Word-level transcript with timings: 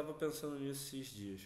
Estava 0.00 0.14
pensando 0.14 0.58
nisso 0.58 0.96
esses 0.96 1.08
dias. 1.08 1.40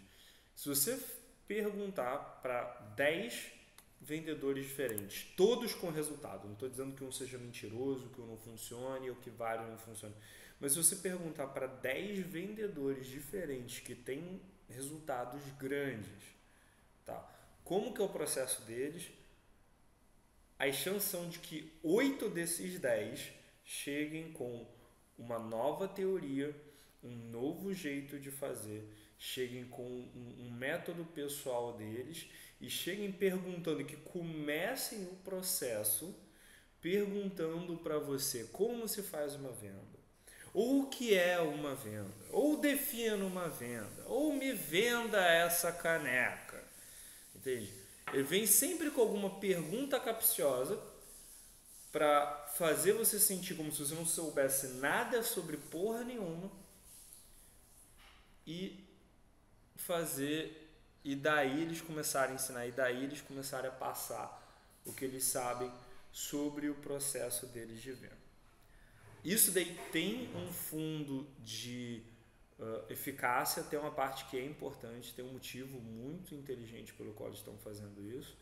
Se 0.55 0.69
você 0.69 0.99
perguntar 1.47 2.41
para 2.43 2.65
10 2.97 3.53
vendedores 4.01 4.65
diferentes, 4.67 5.25
todos 5.37 5.75
com 5.75 5.91
resultado, 5.91 6.47
não 6.47 6.53
estou 6.53 6.69
dizendo 6.69 6.95
que 6.95 7.03
um 7.03 7.11
seja 7.11 7.39
mentiroso, 7.39 8.11
que 8.11 8.21
um 8.21 8.27
não 8.27 8.37
funcione 8.37 9.11
ou 9.11 9.17
que 9.17 9.31
vários 9.31 9.69
não 9.69 9.79
funcionem, 9.79 10.17
mas 10.61 10.73
se 10.73 10.83
você 10.83 10.97
perguntar 10.97 11.49
para 11.49 11.67
10 11.67 12.19
vendedores 12.27 13.07
diferentes 13.07 13.81
que 13.81 13.95
têm 13.95 14.41
resultados 14.69 15.43
grandes, 15.59 16.23
tá? 17.05 17.31
como 17.65 17.93
que 17.93 18.01
é 18.01 18.05
o 18.05 18.09
processo 18.09 18.63
deles, 18.63 19.11
as 20.59 20.77
chances 20.77 21.11
são 21.11 21.29
de 21.29 21.39
que 21.41 21.73
8 21.83 22.29
desses 22.29 22.79
10 22.79 23.33
cheguem 23.65 24.33
com 24.33 24.67
uma 25.19 25.39
nova 25.39 25.89
teoria, 25.89 26.55
um 27.05 27.31
novo 27.31 27.73
jeito 27.73 28.19
de 28.19 28.31
fazer, 28.31 28.89
cheguem 29.19 29.65
com 29.67 29.83
um, 29.83 30.47
um 30.47 30.51
método 30.51 31.05
pessoal 31.05 31.75
deles 31.75 32.27
e 32.61 32.71
cheguem 32.71 33.13
perguntando, 33.13 33.85
que 33.85 33.97
comecem 33.97 35.05
o 35.05 35.17
processo 35.17 36.15
perguntando 36.81 37.77
para 37.79 37.99
você 37.99 38.45
como 38.53 38.89
se 38.89 39.03
faz 39.03 39.35
uma 39.35 39.53
venda, 39.53 39.99
ou 40.53 40.83
o 40.83 40.87
que 40.89 41.15
é 41.15 41.39
uma 41.41 41.75
venda, 41.75 42.13
ou 42.31 42.59
defina 42.59 43.25
uma 43.25 43.49
venda, 43.49 44.05
ou 44.07 44.33
me 44.33 44.53
venda 44.53 45.19
essa 45.19 45.73
caneca. 45.73 46.63
Entende? 47.35 47.73
Ele 48.13 48.23
vem 48.23 48.47
sempre 48.47 48.91
com 48.91 49.01
alguma 49.01 49.39
pergunta 49.41 49.99
capciosa 49.99 50.79
para 51.91 52.49
fazer 52.55 52.93
você 52.93 53.19
sentir 53.19 53.55
como 53.55 53.73
se 53.73 53.79
você 53.79 53.95
não 53.95 54.07
soubesse 54.07 54.69
nada 54.75 55.23
sobre 55.23 55.57
porra 55.57 56.05
nenhuma 56.05 56.51
e 58.47 58.85
fazer 59.77 60.61
e 61.05 61.15
daí 61.15 61.63
eles 61.63 61.81
começarem 61.81 62.33
a 62.33 62.35
ensinar 62.35 62.67
e 62.67 62.73
daí 62.73 63.05
eles 63.05 63.21
começarem 63.21 63.69
a 63.69 63.73
passar 63.73 64.43
o 64.85 64.93
que 64.93 65.05
eles 65.05 65.25
sabem 65.25 65.71
sobre 66.11 66.69
o 66.69 66.75
processo 66.75 67.47
deles 67.47 67.81
de 67.83 67.93
venda. 67.93 68.25
Isso 69.25 69.51
daí 69.51 69.79
tem 69.91 70.35
um 70.37 70.53
fundo 70.53 71.27
de 71.41 72.03
uh, 72.59 72.93
eficácia, 72.93 73.63
tem 73.63 73.79
uma 73.79 73.91
parte 73.91 74.27
que 74.27 74.39
é 74.39 74.45
importante, 74.45 75.15
tem 75.15 75.25
um 75.25 75.33
motivo 75.33 75.81
muito 75.81 76.35
inteligente 76.35 76.93
pelo 76.93 77.13
qual 77.13 77.29
eles 77.29 77.39
estão 77.39 77.57
fazendo 77.59 78.05
isso. 78.07 78.37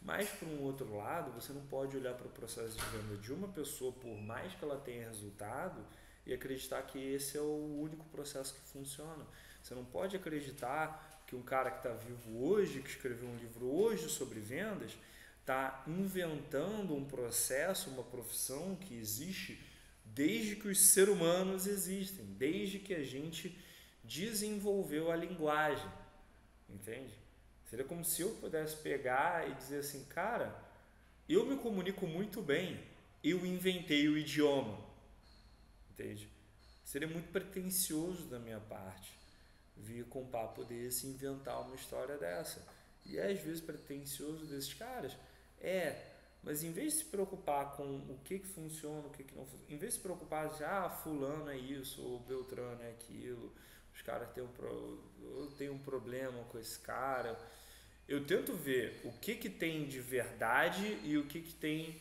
Mas, 0.00 0.28
por 0.30 0.48
um 0.48 0.62
outro 0.62 0.96
lado, 0.96 1.30
você 1.30 1.52
não 1.52 1.64
pode 1.66 1.96
olhar 1.96 2.14
para 2.14 2.26
o 2.26 2.30
processo 2.30 2.76
de 2.76 2.84
venda 2.86 3.16
de 3.18 3.32
uma 3.32 3.48
pessoa, 3.48 3.92
por 3.92 4.16
mais 4.20 4.52
que 4.54 4.64
ela 4.64 4.76
tenha 4.76 5.06
resultado, 5.06 5.86
e 6.26 6.32
acreditar 6.32 6.82
que 6.82 6.98
esse 6.98 7.36
é 7.36 7.40
o 7.40 7.80
único 7.80 8.04
processo 8.06 8.54
que 8.54 8.60
funciona. 8.72 9.26
Você 9.62 9.74
não 9.74 9.84
pode 9.84 10.16
acreditar 10.16 11.22
que 11.26 11.36
um 11.36 11.42
cara 11.42 11.70
que 11.70 11.78
está 11.78 11.92
vivo 11.92 12.44
hoje, 12.44 12.82
que 12.82 12.90
escreveu 12.90 13.28
um 13.28 13.36
livro 13.36 13.66
hoje 13.66 14.08
sobre 14.08 14.40
vendas, 14.40 14.92
está 15.40 15.82
inventando 15.86 16.94
um 16.94 17.04
processo, 17.04 17.90
uma 17.90 18.02
profissão 18.02 18.76
que 18.76 18.94
existe 18.94 19.60
desde 20.04 20.56
que 20.56 20.68
os 20.68 20.78
seres 20.78 21.14
humanos 21.14 21.66
existem, 21.66 22.24
desde 22.24 22.78
que 22.78 22.94
a 22.94 23.02
gente 23.02 23.58
desenvolveu 24.04 25.10
a 25.10 25.16
linguagem. 25.16 25.90
Entende? 26.68 27.14
Seria 27.68 27.84
como 27.84 28.04
se 28.04 28.22
eu 28.22 28.30
pudesse 28.36 28.76
pegar 28.76 29.48
e 29.48 29.54
dizer 29.54 29.78
assim, 29.78 30.04
cara, 30.04 30.54
eu 31.28 31.46
me 31.46 31.56
comunico 31.56 32.06
muito 32.06 32.42
bem, 32.42 32.78
eu 33.24 33.46
inventei 33.46 34.08
o 34.08 34.18
idioma. 34.18 34.78
Entende? 35.92 36.28
Seria 36.84 37.06
muito 37.06 37.30
pretensioso 37.30 38.24
da 38.24 38.38
minha 38.38 38.60
parte 38.60 39.12
vir 39.76 40.04
com 40.06 40.22
um 40.22 40.26
papo 40.26 40.64
desse 40.64 41.06
inventar 41.06 41.60
uma 41.62 41.74
história 41.74 42.16
dessa. 42.16 42.66
E 43.04 43.18
é 43.18 43.30
às 43.30 43.40
vezes 43.40 43.60
pretensioso 43.60 44.46
desses 44.46 44.72
caras. 44.74 45.16
É, 45.60 46.12
mas 46.42 46.64
em 46.64 46.72
vez 46.72 46.92
de 46.92 46.98
se 47.00 47.04
preocupar 47.04 47.76
com 47.76 47.84
o 47.84 48.18
que, 48.24 48.38
que 48.38 48.46
funciona, 48.46 49.06
o 49.06 49.10
que, 49.10 49.22
que 49.22 49.34
não 49.34 49.44
funciona, 49.44 49.72
em 49.72 49.76
vez 49.76 49.92
de 49.92 49.98
se 49.98 50.02
preocupar 50.02 50.48
de, 50.50 50.64
ah, 50.64 50.90
fulano 50.90 51.50
é 51.50 51.56
isso, 51.56 52.02
ou 52.02 52.20
Beltrano 52.20 52.82
é 52.82 52.90
aquilo, 52.90 53.52
os 53.94 54.02
caras 54.02 54.30
têm 54.32 54.42
um, 54.42 54.48
pro, 54.48 55.04
eu 55.20 55.52
tenho 55.56 55.74
um 55.74 55.78
problema 55.78 56.42
com 56.44 56.58
esse 56.58 56.78
cara. 56.78 57.38
Eu 58.08 58.26
tento 58.26 58.54
ver 58.54 59.00
o 59.04 59.12
que, 59.12 59.36
que 59.36 59.48
tem 59.48 59.86
de 59.86 60.00
verdade 60.00 60.98
e 61.04 61.16
o 61.16 61.26
que, 61.26 61.40
que 61.40 61.54
tem 61.54 62.00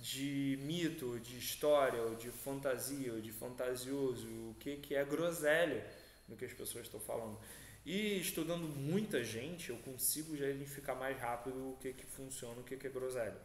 de 0.00 0.58
mito, 0.62 1.20
de 1.20 1.36
história, 1.36 2.00
ou 2.00 2.14
de 2.14 2.30
fantasia, 2.30 3.12
ou 3.12 3.20
de 3.20 3.30
fantasioso, 3.30 4.26
o 4.26 4.56
que, 4.58 4.76
que 4.76 4.94
é 4.94 5.04
groselha 5.04 5.86
no 6.26 6.36
que 6.36 6.44
as 6.44 6.52
pessoas 6.52 6.86
estão 6.86 6.98
falando. 7.00 7.38
E 7.84 8.20
estudando 8.20 8.66
muita 8.68 9.22
gente, 9.22 9.70
eu 9.70 9.76
consigo 9.78 10.36
já 10.36 10.48
identificar 10.48 10.94
mais 10.94 11.18
rápido 11.18 11.72
o 11.72 11.76
que, 11.80 11.92
que 11.92 12.06
funciona, 12.06 12.60
o 12.60 12.64
que, 12.64 12.76
que 12.76 12.86
é 12.86 12.90
groselha. 12.90 13.40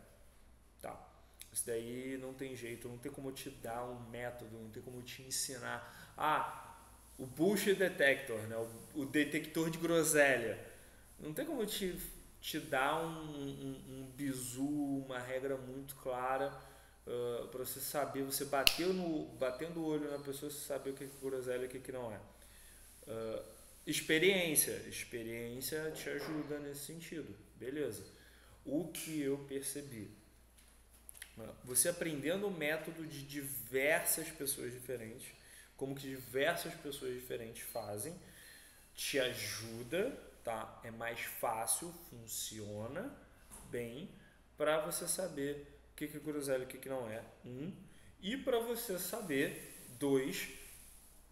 Tá. 0.82 1.12
Isso 1.52 1.66
daí 1.66 2.18
não 2.22 2.34
tem 2.34 2.56
jeito, 2.56 2.88
não 2.88 2.98
tem 2.98 3.12
como 3.12 3.32
te 3.32 3.50
dar 3.50 3.86
um 3.86 4.10
método, 4.10 4.58
não 4.58 4.70
tem 4.70 4.84
como 4.84 5.02
te 5.02 5.24
ensinar. 5.24 6.14
Ah, 6.18 6.78
o 7.18 7.26
bullshit 7.26 7.76
detector, 7.76 8.40
né? 8.48 8.58
o, 8.58 9.02
o 9.02 9.06
detector 9.06 9.70
de 9.70 9.78
groselha. 9.78 10.60
Não 11.18 11.34
tem 11.34 11.46
como 11.46 11.66
te, 11.66 11.96
te 12.46 12.60
dar 12.60 13.04
um, 13.04 13.40
um, 13.40 13.84
um 13.90 14.12
bizu, 14.16 14.62
uma 14.62 15.18
regra 15.18 15.58
muito 15.58 15.96
clara 15.96 16.56
uh, 17.08 17.48
para 17.48 17.66
você 17.66 17.80
saber, 17.80 18.22
você 18.22 18.46
bateu 18.46 18.94
no, 18.94 19.26
batendo 19.38 19.80
o 19.80 19.86
olho 19.86 20.12
na 20.12 20.20
pessoa, 20.20 20.52
você 20.52 20.60
saber 20.60 20.92
o 20.92 20.94
que 20.94 21.06
é 21.06 21.10
groselha 21.20 21.64
e 21.64 21.66
o 21.66 21.70
que, 21.70 21.80
que 21.80 21.92
não 21.92 22.14
é. 22.14 22.20
Uh, 23.08 23.44
experiência. 23.88 24.74
Experiência 24.88 25.90
te 25.90 26.08
ajuda 26.08 26.60
nesse 26.60 26.86
sentido. 26.86 27.36
Beleza. 27.56 28.06
O 28.64 28.90
que 28.90 29.22
eu 29.22 29.40
percebi? 29.50 30.12
Uh, 31.40 31.52
você 31.64 31.90
aprendendo 31.90 32.46
o 32.46 32.52
método 32.52 33.08
de 33.08 33.24
diversas 33.24 34.30
pessoas 34.30 34.72
diferentes, 34.72 35.28
como 35.76 35.96
que 35.96 36.08
diversas 36.08 36.76
pessoas 36.76 37.16
diferentes 37.16 37.64
fazem, 37.64 38.16
te 38.94 39.20
ajuda, 39.20 40.16
tá? 40.46 40.80
É 40.84 40.92
mais 40.92 41.20
fácil, 41.20 41.92
funciona 42.10 43.12
bem 43.70 44.10
para 44.56 44.80
você 44.80 45.08
saber 45.08 45.82
o 45.92 45.96
que 45.96 46.06
é 46.06 46.20
groselha 46.20 46.62
e 46.62 46.66
o 46.66 46.68
que 46.68 46.88
não 46.88 47.10
é. 47.10 47.22
Um. 47.44 47.74
E 48.22 48.38
para 48.38 48.60
você 48.60 48.98
saber, 49.00 49.88
dois, 50.00 50.48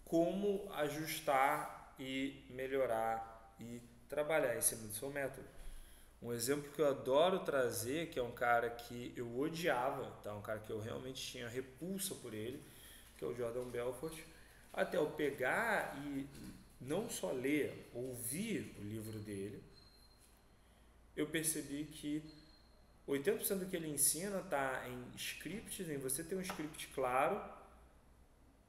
como 0.03 0.69
ajustar 0.73 1.95
e 1.99 2.45
melhorar 2.49 3.55
e 3.59 3.79
trabalhar 4.09 4.57
em 4.57 4.61
cima 4.61 4.87
do 4.87 4.93
seu 4.93 5.09
método. 5.09 5.47
Um 6.21 6.31
exemplo 6.33 6.71
que 6.71 6.81
eu 6.81 6.87
adoro 6.87 7.39
trazer, 7.39 8.09
que 8.09 8.17
é 8.17 8.23
um 8.23 8.31
cara 8.31 8.69
que 8.69 9.13
eu 9.15 9.39
odiava, 9.39 10.09
tá? 10.23 10.33
um 10.33 10.41
cara 10.41 10.59
que 10.59 10.71
eu 10.71 10.79
realmente 10.79 11.21
tinha 11.21 11.47
repulsa 11.47 12.15
por 12.15 12.33
ele, 12.33 12.63
que 13.17 13.23
é 13.23 13.27
o 13.27 13.35
Jordan 13.35 13.65
Belfort, 13.65 14.17
até 14.71 14.97
eu 14.97 15.09
pegar 15.11 15.97
e 16.05 16.27
não 16.87 17.09
só 17.09 17.31
ler, 17.31 17.89
ouvir 17.93 18.75
o 18.79 18.83
livro 18.83 19.19
dele, 19.19 19.63
eu 21.15 21.27
percebi 21.27 21.85
que 21.85 22.23
80% 23.07 23.59
do 23.59 23.65
que 23.65 23.75
ele 23.75 23.89
ensina 23.89 24.39
está 24.39 24.87
em 24.87 25.15
scripts, 25.15 25.89
em 25.89 25.97
você 25.97 26.23
ter 26.23 26.35
um 26.35 26.41
script 26.41 26.87
claro, 26.89 27.41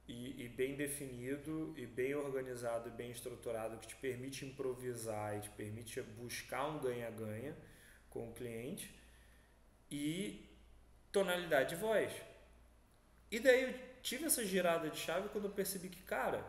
e, 0.07 0.43
e, 0.43 0.47
bem 0.49 0.75
definido 0.75 1.73
e 1.75 1.85
bem 1.87 2.13
organizado 2.13 2.89
e 2.89 2.91
bem 2.91 3.09
estruturado 3.09 3.77
que 3.77 3.87
te 3.87 3.95
permite 3.95 4.45
improvisar 4.45 5.35
e 5.35 5.41
te 5.41 5.49
permite 5.49 5.99
buscar 6.01 6.67
um 6.67 6.79
ganha-ganha 6.79 7.55
com 8.11 8.29
o 8.29 8.33
cliente 8.33 8.93
e 9.89 10.47
tonalidade 11.11 11.69
de 11.69 11.81
voz. 11.81 12.11
E 13.31 13.39
daí 13.39 13.63
eu 13.63 13.73
tive 14.03 14.25
essa 14.25 14.45
girada 14.45 14.89
de 14.91 14.99
chave 14.99 15.29
quando 15.29 15.45
eu 15.45 15.51
percebi 15.51 15.89
que, 15.89 16.03
cara, 16.03 16.45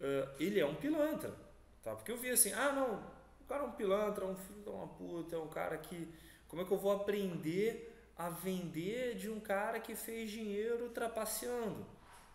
uh, 0.00 0.30
ele 0.38 0.60
é 0.60 0.66
um 0.66 0.74
pilantra. 0.74 1.34
Tá? 1.82 1.94
Porque 1.94 2.12
eu 2.12 2.18
vi 2.18 2.30
assim, 2.30 2.52
ah 2.52 2.72
não, 2.72 3.02
cara 3.50 3.64
é 3.64 3.66
um 3.66 3.72
pilantra, 3.72 4.24
é 4.24 4.28
um 4.28 4.36
filho 4.36 4.62
de 4.62 4.70
uma 4.70 4.86
puta, 4.86 5.34
é 5.34 5.38
um 5.38 5.48
cara 5.48 5.76
que. 5.76 6.08
Como 6.46 6.62
é 6.62 6.64
que 6.64 6.70
eu 6.70 6.78
vou 6.78 6.92
aprender 6.92 7.92
a 8.16 8.28
vender 8.28 9.16
de 9.16 9.28
um 9.28 9.40
cara 9.40 9.80
que 9.80 9.96
fez 9.96 10.30
dinheiro 10.30 10.88
trapaceando? 10.90 11.84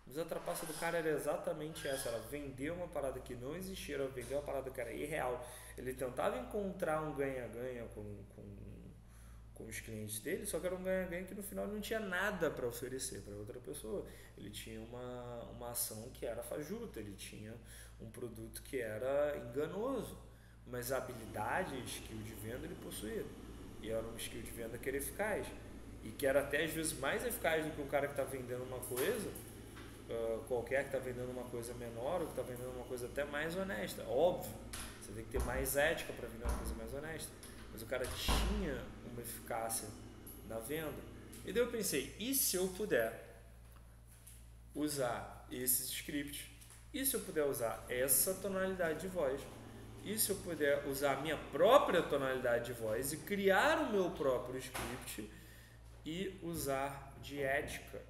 Mas 0.06 0.18
a 0.18 0.26
trapaça 0.26 0.66
do 0.66 0.74
cara 0.74 0.98
era 0.98 1.10
exatamente 1.10 1.88
essa, 1.88 2.10
era 2.10 2.20
vender 2.20 2.72
uma 2.72 2.88
parada 2.88 3.20
que 3.20 3.34
não 3.34 3.56
existia, 3.56 3.96
era 3.96 4.08
vender 4.08 4.36
uma 4.36 4.44
parada 4.44 4.70
que 4.70 4.80
era 4.80 4.94
irreal. 4.94 5.44
Ele 5.78 5.94
tentava 5.94 6.38
encontrar 6.38 7.02
um 7.02 7.16
ganha-ganha 7.16 7.86
com, 7.94 8.04
com, 8.36 8.44
com 9.56 9.66
os 9.66 9.80
clientes 9.80 10.20
dele, 10.20 10.46
só 10.46 10.60
que 10.60 10.68
era 10.68 10.76
um 10.76 10.84
ganha-ganha 10.84 11.24
que 11.24 11.34
no 11.34 11.42
final 11.42 11.68
não 11.68 11.80
tinha 11.80 12.00
nada 12.00 12.52
para 12.52 12.68
oferecer 12.68 13.22
para 13.22 13.34
outra 13.36 13.60
pessoa. 13.60 14.06
Ele 14.38 14.50
tinha 14.50 14.80
uma, 14.82 15.44
uma 15.52 15.72
ação 15.72 16.10
que 16.14 16.26
era 16.26 16.44
fajuta, 16.44 17.00
ele 17.00 17.14
tinha 17.14 17.54
um 18.00 18.10
produto 18.12 18.62
que 18.64 18.80
era 18.82 19.38
enganoso, 19.38 20.18
mas 20.68 20.92
habilidades, 20.92 21.90
skill 21.90 22.18
de 22.18 22.34
venda 22.34 22.66
ele 22.66 22.76
possuía. 22.84 23.26
E 23.82 23.90
era 23.90 24.06
um 24.06 24.16
skill 24.18 24.42
de 24.42 24.52
venda 24.52 24.78
que 24.78 24.90
era 24.90 24.98
eficaz. 24.98 25.48
E 26.04 26.10
que 26.10 26.28
era 26.28 26.42
até 26.42 26.64
às 26.64 26.72
vezes 26.72 26.94
mais 27.00 27.26
eficaz 27.26 27.66
do 27.66 27.72
que 27.72 27.82
o 27.82 27.86
cara 27.86 28.08
que 28.08 28.14
está 28.14 28.24
vendendo 28.24 28.64
uma 28.64 28.80
coisa 28.80 29.32
uh, 30.10 30.40
qualquer 30.48 30.84
que 30.84 30.96
está 30.96 31.00
vendendo 31.00 31.32
uma 31.32 31.44
coisa 31.46 31.74
menor 31.74 32.22
ou 32.22 32.28
que 32.28 32.40
está 32.40 32.42
vendendo 32.42 32.72
uma 32.76 32.86
coisa 32.86 33.08
até 33.08 33.24
mais 33.26 33.56
honesta. 33.56 34.04
Óbvio, 34.04 34.52
você 35.02 35.12
tem 35.14 35.24
que 35.24 35.32
ter 35.32 35.44
mais 35.44 35.76
ética 35.76 36.14
para 36.14 36.28
vender 36.28 36.44
uma 36.44 36.58
coisa 36.58 36.76
mais 36.76 36.94
honesta. 36.94 37.32
Mas 37.76 37.82
o 37.82 37.88
cara 37.88 38.08
tinha 38.08 38.82
uma 39.12 39.22
eficácia 39.22 39.90
na 40.48 40.60
venda. 40.60 40.96
E 41.44 41.52
daí 41.52 41.62
eu 41.62 41.70
pensei, 41.70 42.16
e 42.18 42.34
se 42.34 42.56
eu 42.56 42.70
puder 42.70 43.44
usar 44.74 45.46
esses 45.52 45.90
scripts? 45.90 46.46
E 46.94 47.06
se 47.06 47.18
eu 47.18 47.20
puder 47.20 47.44
usar 47.44 47.86
essa 47.90 48.34
tonalidade 48.36 49.02
de 49.02 49.10
voz? 49.10 49.42
E 50.06 50.18
se 50.18 50.30
eu 50.30 50.38
puder 50.38 50.88
usar 50.88 51.18
a 51.18 51.22
minha 51.22 51.36
própria 51.52 52.02
tonalidade 52.02 52.68
de 52.68 52.72
voz 52.80 53.12
e 53.12 53.18
criar 53.18 53.80
o 53.80 53.92
meu 53.92 54.10
próprio 54.12 54.58
script 54.58 55.30
e 56.06 56.40
usar 56.42 57.14
de 57.22 57.42
ética 57.42 58.02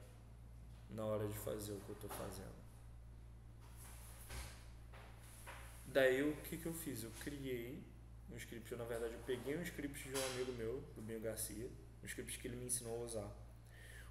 na 0.91 1.03
hora 1.03 1.27
de 1.27 1.38
fazer 1.39 1.71
o 1.71 1.79
que 1.79 1.89
eu 1.89 1.95
estou 1.95 2.09
fazendo. 2.12 2.53
Daí 5.88 6.21
o 6.21 6.35
que, 6.44 6.56
que 6.56 6.67
eu 6.67 6.73
fiz? 6.73 7.03
Eu 7.03 7.12
criei 7.21 7.94
um 8.31 8.38
script, 8.38 8.72
eu, 8.72 8.77
na 8.77 8.83
verdade 8.83 9.13
eu 9.13 9.19
peguei 9.25 9.57
um 9.57 9.62
script 9.62 10.10
de 10.10 10.16
um 10.16 10.25
amigo 10.33 10.54
meu, 10.54 10.83
do 10.95 11.01
Binho 11.01 11.19
Garcia, 11.19 11.69
um 12.04 12.06
script 12.06 12.39
que 12.39 12.48
ele 12.48 12.57
me 12.57 12.66
ensinou 12.66 13.01
a 13.01 13.06
usar. 13.06 13.45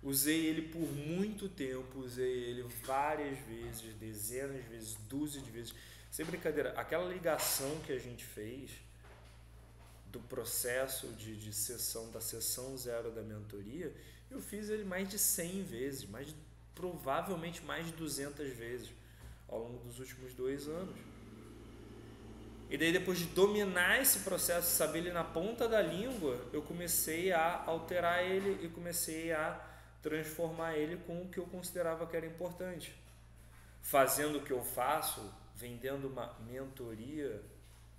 Usei 0.02 0.46
ele 0.46 0.68
por 0.68 0.82
muito 0.92 1.48
tempo, 1.48 2.00
usei 2.00 2.44
ele 2.44 2.62
várias 2.84 3.38
vezes, 3.46 3.94
dezenas 3.94 4.62
de 4.62 4.68
vezes, 4.68 4.94
dúzias 5.08 5.42
de 5.42 5.50
vezes. 5.50 5.74
Sem 6.10 6.26
brincadeira, 6.26 6.72
aquela 6.76 7.10
ligação 7.10 7.80
que 7.80 7.92
a 7.92 7.98
gente 7.98 8.24
fez 8.24 8.70
do 10.12 10.20
processo 10.20 11.08
de, 11.14 11.36
de 11.36 11.52
sessão, 11.52 12.10
da 12.10 12.20
sessão 12.20 12.76
zero 12.76 13.10
da 13.10 13.22
mentoria, 13.22 13.92
eu 14.30 14.40
fiz 14.40 14.68
ele 14.68 14.84
mais 14.84 15.08
de 15.08 15.18
100 15.18 15.62
vezes, 15.64 16.04
mais 16.04 16.34
provavelmente 16.74 17.64
mais 17.64 17.86
de 17.86 17.92
200 17.92 18.48
vezes 18.50 18.90
ao 19.48 19.58
longo 19.58 19.84
dos 19.84 19.98
últimos 19.98 20.34
dois 20.34 20.68
anos. 20.68 20.96
E 22.70 22.78
daí, 22.78 22.92
depois 22.92 23.18
de 23.18 23.26
dominar 23.26 24.00
esse 24.00 24.20
processo, 24.20 24.70
saber 24.70 25.00
ele 25.00 25.12
na 25.12 25.22
ponta 25.22 25.68
da 25.68 25.80
língua, 25.80 26.38
eu 26.52 26.62
comecei 26.62 27.32
a 27.32 27.62
alterar 27.66 28.24
ele 28.24 28.64
e 28.64 28.68
comecei 28.68 29.32
a 29.32 29.60
transformar 30.02 30.76
ele 30.76 30.96
com 31.06 31.22
o 31.22 31.28
que 31.28 31.38
eu 31.38 31.46
considerava 31.46 32.06
que 32.06 32.16
era 32.16 32.26
importante. 32.26 32.94
Fazendo 33.82 34.38
o 34.38 34.42
que 34.42 34.52
eu 34.52 34.62
faço, 34.62 35.20
vendendo 35.54 36.08
uma 36.08 36.34
mentoria, 36.46 37.42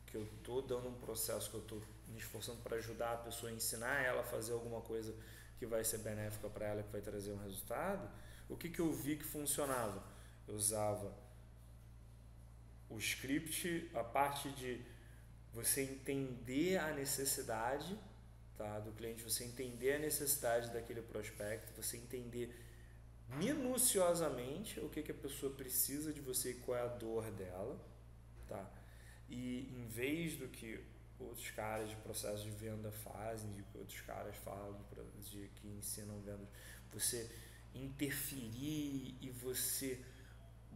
que 0.07 0.17
eu 0.17 0.23
estou 0.23 0.61
dando 0.61 0.87
um 0.87 0.93
processo 0.93 1.49
que 1.49 1.55
eu 1.55 1.61
estou 1.61 1.81
me 2.07 2.19
esforçando 2.19 2.59
para 2.61 2.77
ajudar 2.77 3.13
a 3.13 3.17
pessoa, 3.17 3.51
ensinar 3.51 4.03
ela 4.03 4.21
a 4.21 4.23
fazer 4.23 4.53
alguma 4.53 4.81
coisa 4.81 5.13
que 5.57 5.65
vai 5.65 5.83
ser 5.83 5.99
benéfica 5.99 6.49
para 6.49 6.67
ela, 6.67 6.83
que 6.83 6.91
vai 6.91 7.01
trazer 7.01 7.31
um 7.31 7.41
resultado 7.43 8.09
o 8.49 8.55
que, 8.55 8.69
que 8.69 8.79
eu 8.79 8.91
vi 8.91 9.15
que 9.15 9.23
funcionava? 9.23 10.03
Eu 10.47 10.55
usava 10.55 11.11
o 12.89 12.97
script, 12.97 13.89
a 13.93 14.03
parte 14.03 14.49
de 14.49 14.81
você 15.53 15.81
entender 15.81 16.77
a 16.77 16.93
necessidade 16.93 17.97
tá, 18.57 18.79
do 18.79 18.91
cliente, 18.91 19.23
você 19.23 19.43
entender 19.43 19.93
a 19.93 19.99
necessidade 19.99 20.71
daquele 20.71 21.01
prospecto, 21.01 21.71
você 21.81 21.97
entender 21.97 22.53
minuciosamente 23.37 24.79
o 24.79 24.89
que, 24.89 25.01
que 25.01 25.11
a 25.11 25.15
pessoa 25.15 25.53
precisa 25.53 26.13
de 26.13 26.21
você 26.21 26.51
e 26.51 26.53
qual 26.55 26.77
é 26.77 26.81
a 26.81 26.87
dor 26.87 27.31
dela. 27.31 27.79
Tá? 28.47 28.69
E 29.29 29.73
em 29.73 29.87
vez 29.87 30.37
do 30.37 30.47
que 30.47 30.79
outros 31.19 31.49
caras 31.51 31.89
de 31.89 31.95
processo 31.97 32.43
de 32.43 32.51
venda 32.51 32.91
fazem, 32.91 33.51
de 33.51 33.63
que 33.63 33.77
outros 33.77 34.01
caras 34.01 34.35
falam, 34.37 34.79
de 35.23 35.49
que 35.55 35.67
ensinam 35.67 36.19
vendas, 36.21 36.47
você 36.91 37.29
interferir 37.73 39.17
e 39.21 39.29
você 39.31 39.99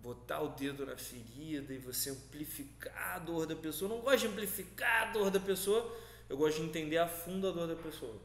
botar 0.02 0.42
o 0.42 0.50
dedo 0.50 0.86
na 0.86 0.98
ferida 0.98 1.74
e 1.74 1.78
você 1.78 2.10
amplificar 2.10 3.16
a 3.16 3.20
dor 3.20 3.46
da 3.46 3.56
pessoa. 3.56 3.92
Eu 3.92 3.98
não 3.98 4.04
gosto 4.04 4.20
de 4.20 4.28
amplificar 4.28 5.10
a 5.10 5.12
dor 5.12 5.30
da 5.30 5.40
pessoa, 5.40 5.96
eu 6.28 6.38
gosto 6.38 6.58
de 6.58 6.64
entender 6.64 6.98
a 6.98 7.08
fundo 7.08 7.48
a 7.48 7.52
dor 7.52 7.68
da 7.68 7.76
pessoa. 7.76 8.20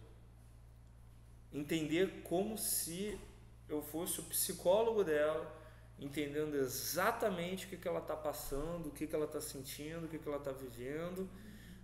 Entender 1.52 2.22
como 2.22 2.56
se 2.56 3.18
eu 3.68 3.82
fosse 3.82 4.20
o 4.20 4.24
psicólogo 4.24 5.02
dela, 5.04 5.52
entendendo 5.98 6.56
exatamente 6.56 7.66
o 7.66 7.68
que, 7.68 7.76
que 7.76 7.88
ela 7.88 8.00
está 8.00 8.16
passando, 8.16 8.88
o 8.88 8.90
que, 8.90 9.06
que 9.06 9.14
ela 9.14 9.26
está 9.26 9.40
sentindo, 9.40 10.06
o 10.06 10.08
que, 10.08 10.18
que 10.18 10.28
ela 10.28 10.38
está 10.38 10.52
vivendo, 10.52 11.28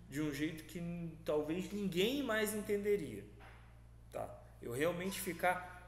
de 0.09 0.21
um 0.21 0.33
jeito 0.33 0.65
que 0.65 0.81
talvez 1.25 1.73
ninguém 1.73 2.23
mais 2.23 2.55
entenderia. 2.55 3.25
Tá? 4.13 4.29
Eu 4.61 4.73
realmente 4.73 5.21
ficar 5.21 5.79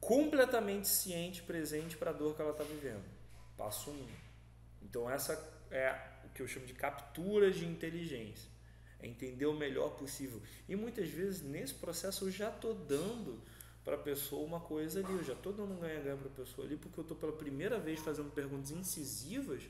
completamente 0.00 0.88
ciente, 0.88 1.42
presente 1.42 1.96
para 1.96 2.10
a 2.10 2.14
dor 2.14 2.34
que 2.34 2.42
ela 2.42 2.52
está 2.52 2.64
vivendo. 2.64 3.17
Passo 3.58 3.90
um. 3.90 4.06
Então 4.80 5.10
essa 5.10 5.32
é 5.70 5.94
o 6.24 6.28
que 6.30 6.40
eu 6.40 6.48
chamo 6.48 6.64
de 6.64 6.72
captura 6.72 7.50
de 7.50 7.66
inteligência. 7.66 8.48
É 9.00 9.06
entender 9.06 9.46
o 9.46 9.52
melhor 9.52 9.90
possível. 9.96 10.40
E 10.68 10.74
muitas 10.74 11.08
vezes 11.10 11.42
nesse 11.42 11.74
processo 11.74 12.24
eu 12.24 12.30
já 12.30 12.48
estou 12.48 12.72
dando 12.72 13.42
para 13.84 13.96
a 13.96 13.98
pessoa 13.98 14.46
uma 14.46 14.60
coisa 14.60 15.00
ali, 15.00 15.12
eu 15.12 15.24
já 15.24 15.32
estou 15.32 15.52
dando 15.52 15.72
um 15.72 15.80
ganha-ganha 15.80 16.16
para 16.16 16.28
a 16.28 16.44
pessoa 16.44 16.66
ali, 16.66 16.76
porque 16.76 16.98
eu 16.98 17.02
estou 17.02 17.16
pela 17.16 17.32
primeira 17.32 17.78
vez 17.78 18.00
fazendo 18.00 18.30
perguntas 18.30 18.70
incisivas 18.70 19.62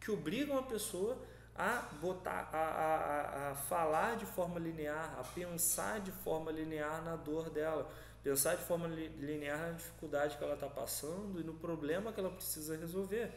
que 0.00 0.10
obrigam 0.10 0.58
a 0.58 0.62
pessoa 0.62 1.20
a 1.58 1.88
botar, 2.00 2.48
a, 2.52 2.58
a, 2.58 3.50
a 3.50 3.54
falar 3.54 4.16
de 4.16 4.26
forma 4.26 4.58
linear, 4.58 5.18
a 5.18 5.24
pensar 5.24 6.00
de 6.00 6.12
forma 6.12 6.50
linear 6.50 7.02
na 7.02 7.16
dor 7.16 7.50
dela 7.50 7.90
pensar 8.26 8.56
de 8.56 8.64
forma 8.64 8.88
linear 8.88 9.56
na 9.56 9.72
dificuldade 9.74 10.36
que 10.36 10.42
ela 10.42 10.54
está 10.54 10.66
passando 10.66 11.40
e 11.40 11.44
no 11.44 11.54
problema 11.54 12.12
que 12.12 12.18
ela 12.18 12.28
precisa 12.28 12.76
resolver. 12.76 13.30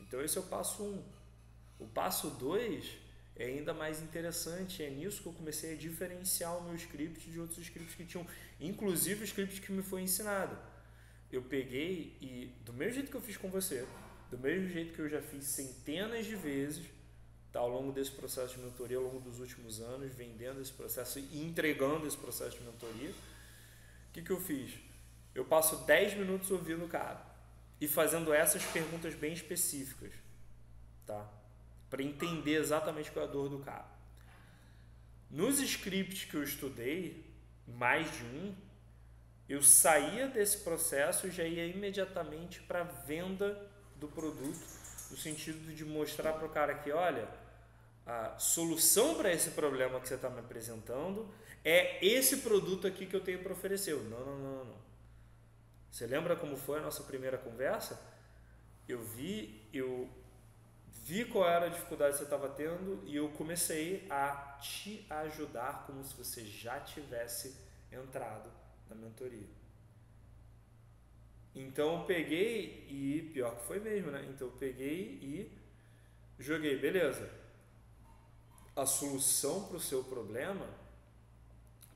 Então 0.00 0.22
esse 0.22 0.38
é 0.38 0.40
o 0.40 0.44
passo 0.44 0.82
1. 0.82 0.86
Um. 0.86 1.04
O 1.80 1.86
passo 1.86 2.30
2 2.30 2.96
é 3.36 3.44
ainda 3.44 3.74
mais 3.74 4.00
interessante, 4.00 4.82
é 4.82 4.88
nisso 4.88 5.20
que 5.20 5.28
eu 5.28 5.32
comecei 5.34 5.74
a 5.74 5.76
diferenciar 5.76 6.56
o 6.56 6.62
meu 6.62 6.74
script 6.74 7.30
de 7.30 7.38
outros 7.38 7.58
scripts 7.58 7.94
que 7.94 8.06
tinham, 8.06 8.26
inclusive 8.58 9.20
o 9.20 9.24
script 9.24 9.60
que 9.60 9.70
me 9.70 9.82
foi 9.82 10.00
ensinado. 10.00 10.56
Eu 11.30 11.42
peguei 11.42 12.16
e, 12.18 12.50
do 12.64 12.72
mesmo 12.72 12.94
jeito 12.94 13.10
que 13.10 13.16
eu 13.18 13.20
fiz 13.20 13.36
com 13.36 13.50
você, 13.50 13.86
do 14.30 14.38
mesmo 14.38 14.68
jeito 14.68 14.94
que 14.94 15.00
eu 15.00 15.08
já 15.10 15.20
fiz 15.20 15.44
centenas 15.44 16.24
de 16.24 16.34
vezes, 16.34 16.86
tá, 17.54 17.60
ao 17.60 17.70
longo 17.70 17.90
desse 17.90 18.10
processo 18.10 18.56
de 18.56 18.62
mentoria, 18.62 18.98
ao 18.98 19.04
longo 19.04 19.20
dos 19.20 19.40
últimos 19.40 19.80
anos, 19.80 20.12
vendendo 20.12 20.60
esse 20.60 20.72
processo 20.72 21.18
e 21.18 21.42
entregando 21.42 22.06
esse 22.06 22.16
processo 22.16 22.58
de 22.58 22.64
mentoria, 22.64 23.14
que, 24.14 24.22
que 24.22 24.30
eu 24.30 24.40
fiz? 24.40 24.72
Eu 25.34 25.44
passo 25.44 25.84
10 25.84 26.14
minutos 26.14 26.50
ouvindo 26.52 26.84
o 26.84 26.88
cara 26.88 27.20
e 27.80 27.88
fazendo 27.88 28.32
essas 28.32 28.64
perguntas 28.64 29.12
bem 29.14 29.32
específicas, 29.32 30.12
tá? 31.04 31.28
Para 31.90 32.02
entender 32.02 32.54
exatamente 32.54 33.10
qual 33.10 33.26
é 33.26 33.28
a 33.28 33.30
dor 33.30 33.48
do 33.48 33.58
cara. 33.58 33.92
Nos 35.28 35.58
scripts 35.58 36.24
que 36.24 36.36
eu 36.36 36.44
estudei, 36.44 37.26
mais 37.66 38.06
de 38.16 38.22
um, 38.22 38.54
eu 39.48 39.60
saía 39.60 40.28
desse 40.28 40.58
processo 40.58 41.26
e 41.26 41.32
já 41.32 41.42
ia 41.42 41.66
imediatamente 41.66 42.62
para 42.62 42.82
a 42.82 42.84
venda 42.84 43.68
do 43.96 44.06
produto, 44.06 44.60
no 45.10 45.16
sentido 45.16 45.74
de 45.74 45.84
mostrar 45.84 46.34
para 46.34 46.46
o 46.46 46.50
cara 46.50 46.74
que, 46.74 46.92
olha, 46.92 47.28
a 48.06 48.38
solução 48.38 49.14
para 49.14 49.32
esse 49.32 49.50
problema 49.50 49.98
que 49.98 50.08
você 50.08 50.14
está 50.14 50.28
me 50.28 50.40
apresentando 50.40 51.32
é 51.64 52.04
esse 52.04 52.38
produto 52.38 52.86
aqui 52.86 53.06
que 53.06 53.16
eu 53.16 53.22
tenho 53.22 53.42
para 53.42 53.52
oferecer. 53.52 53.94
Não, 53.94 54.20
não, 54.20 54.38
não, 54.38 54.64
não. 54.66 54.84
Você 55.90 56.06
lembra 56.06 56.36
como 56.36 56.56
foi 56.56 56.80
a 56.80 56.82
nossa 56.82 57.02
primeira 57.04 57.38
conversa? 57.38 57.98
Eu 58.86 59.02
vi, 59.02 59.66
eu 59.72 60.10
vi 61.02 61.24
qual 61.24 61.48
era 61.48 61.66
a 61.66 61.70
dificuldade 61.70 62.12
que 62.12 62.18
você 62.18 62.24
estava 62.24 62.48
tendo 62.50 63.02
e 63.06 63.16
eu 63.16 63.30
comecei 63.30 64.06
a 64.10 64.58
te 64.60 65.06
ajudar 65.08 65.84
como 65.86 66.04
se 66.04 66.14
você 66.14 66.44
já 66.44 66.80
tivesse 66.80 67.56
entrado 67.90 68.50
na 68.90 68.96
mentoria. 68.96 69.48
Então 71.54 72.00
eu 72.00 72.04
peguei 72.04 72.86
e 72.90 73.30
pior 73.32 73.56
que 73.56 73.64
foi 73.64 73.78
mesmo, 73.78 74.10
né? 74.10 74.26
Então 74.28 74.48
eu 74.48 74.54
peguei 74.54 75.18
e 75.22 75.58
joguei, 76.38 76.76
beleza 76.76 77.43
a 78.76 78.86
solução 78.86 79.64
para 79.64 79.76
o 79.76 79.80
seu 79.80 80.02
problema 80.02 80.66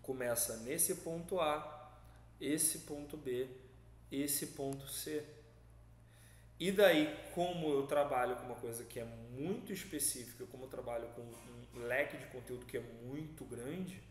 começa 0.02 0.56
nesse 0.58 0.96
ponto 0.96 1.40
A, 1.40 1.92
esse 2.40 2.80
ponto 2.80 3.16
B, 3.16 3.48
esse 4.10 4.48
ponto 4.48 4.88
C. 4.88 5.24
E 6.58 6.72
daí, 6.72 7.14
como 7.34 7.68
eu 7.70 7.86
trabalho 7.86 8.36
com 8.36 8.46
uma 8.46 8.54
coisa 8.56 8.84
que 8.84 8.98
é 8.98 9.04
muito 9.04 9.72
específica, 9.72 10.44
como 10.46 10.64
eu 10.64 10.68
trabalho 10.68 11.08
com 11.08 11.22
um 11.22 11.86
leque 11.86 12.16
de 12.16 12.26
conteúdo 12.26 12.66
que 12.66 12.76
é 12.76 12.80
muito 12.80 13.44
grande, 13.44 14.02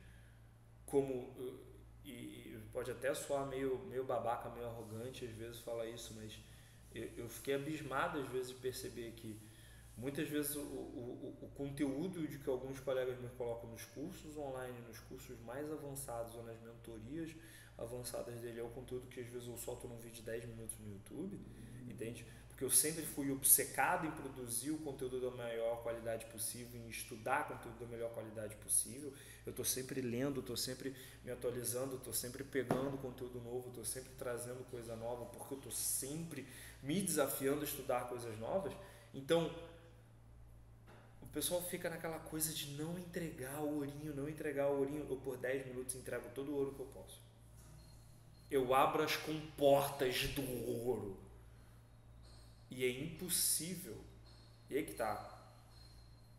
como 0.85 1.33
e 2.05 2.57
pode 2.71 2.91
até 2.91 3.13
soar 3.13 3.45
meio, 3.47 3.79
meio 3.89 4.03
babaca, 4.03 4.49
meio 4.49 4.67
arrogante 4.67 5.25
às 5.25 5.31
vezes 5.31 5.59
falar 5.59 5.87
isso, 5.87 6.13
mas 6.15 6.39
eu, 6.93 7.09
eu 7.17 7.29
fiquei 7.29 7.55
abismado 7.55 8.19
às 8.19 8.27
vezes 8.29 8.49
de 8.49 8.55
perceber 8.55 9.11
que 9.11 9.37
muitas 9.97 10.27
vezes 10.29 10.55
o, 10.55 10.61
o, 10.61 11.37
o 11.41 11.47
conteúdo 11.55 12.27
de 12.27 12.37
que 12.37 12.49
alguns 12.49 12.79
colegas 12.79 13.19
me 13.19 13.29
colocam 13.29 13.69
nos 13.69 13.83
cursos 13.85 14.37
online, 14.37 14.79
nos 14.87 14.99
cursos 14.99 15.39
mais 15.41 15.71
avançados 15.71 16.35
ou 16.35 16.43
nas 16.43 16.59
mentorias 16.61 17.35
avançadas 17.77 18.41
dele 18.41 18.59
é 18.59 18.63
o 18.63 18.69
conteúdo 18.69 19.07
que 19.07 19.19
às 19.19 19.27
vezes 19.27 19.47
eu 19.47 19.57
solto 19.57 19.87
num 19.87 19.97
vídeo 19.97 20.15
de 20.15 20.23
10 20.23 20.45
minutos 20.45 20.77
no 20.79 20.91
YouTube, 20.91 21.35
uhum. 21.35 21.91
entende? 21.91 22.25
porque 22.57 22.65
eu 22.65 22.71
sempre 22.71 23.03
fui 23.05 23.29
obcecado 23.29 24.07
em 24.07 24.09
produzir 24.09 24.71
o 24.71 24.79
conteúdo 24.79 25.21
da 25.21 25.29
maior 25.29 25.83
qualidade 25.83 26.25
possível, 26.25 26.81
em 26.81 26.89
estudar 26.89 27.47
conteúdo 27.47 27.77
da 27.77 27.85
melhor 27.85 28.11
qualidade 28.15 28.55
possível. 28.55 29.13
Eu 29.45 29.51
estou 29.51 29.63
sempre 29.63 30.01
lendo, 30.01 30.39
estou 30.39 30.57
sempre 30.57 30.95
me 31.23 31.29
atualizando, 31.29 31.97
estou 31.97 32.11
sempre 32.11 32.43
pegando 32.43 32.97
conteúdo 32.97 33.39
novo, 33.41 33.67
estou 33.67 33.85
sempre 33.85 34.11
trazendo 34.17 34.65
coisa 34.71 34.95
nova, 34.95 35.25
porque 35.25 35.53
eu 35.53 35.57
estou 35.59 35.71
sempre 35.71 36.47
me 36.81 36.99
desafiando 36.99 37.61
a 37.61 37.63
estudar 37.63 38.09
coisas 38.09 38.35
novas. 38.39 38.73
Então, 39.13 39.55
o 41.27 41.33
pessoal 41.33 41.61
fica 41.61 41.89
naquela 41.89 42.19
coisa 42.19 42.53
de 42.53 42.71
não 42.71 42.97
entregar 42.97 43.59
o 43.59 43.77
ourinho, 43.77 44.15
não 44.15 44.29
entregar 44.29 44.69
o 44.69 44.79
ourinho. 44.79 45.05
Eu, 45.09 45.17
por 45.17 45.37
10 45.37 45.67
minutos, 45.67 45.93
entrego 45.95 46.29
todo 46.33 46.51
o 46.51 46.55
ouro 46.55 46.73
que 46.73 46.79
eu 46.79 46.85
posso. 46.87 47.21
Eu 48.49 48.73
abro 48.73 49.03
as 49.03 49.15
comportas 49.17 50.23
do 50.29 50.41
ouro 50.67 51.19
e 52.71 52.83
é 52.85 52.89
impossível. 52.89 53.97
E 54.69 54.77
aí 54.77 54.85
que 54.85 54.93
tá. 54.93 55.33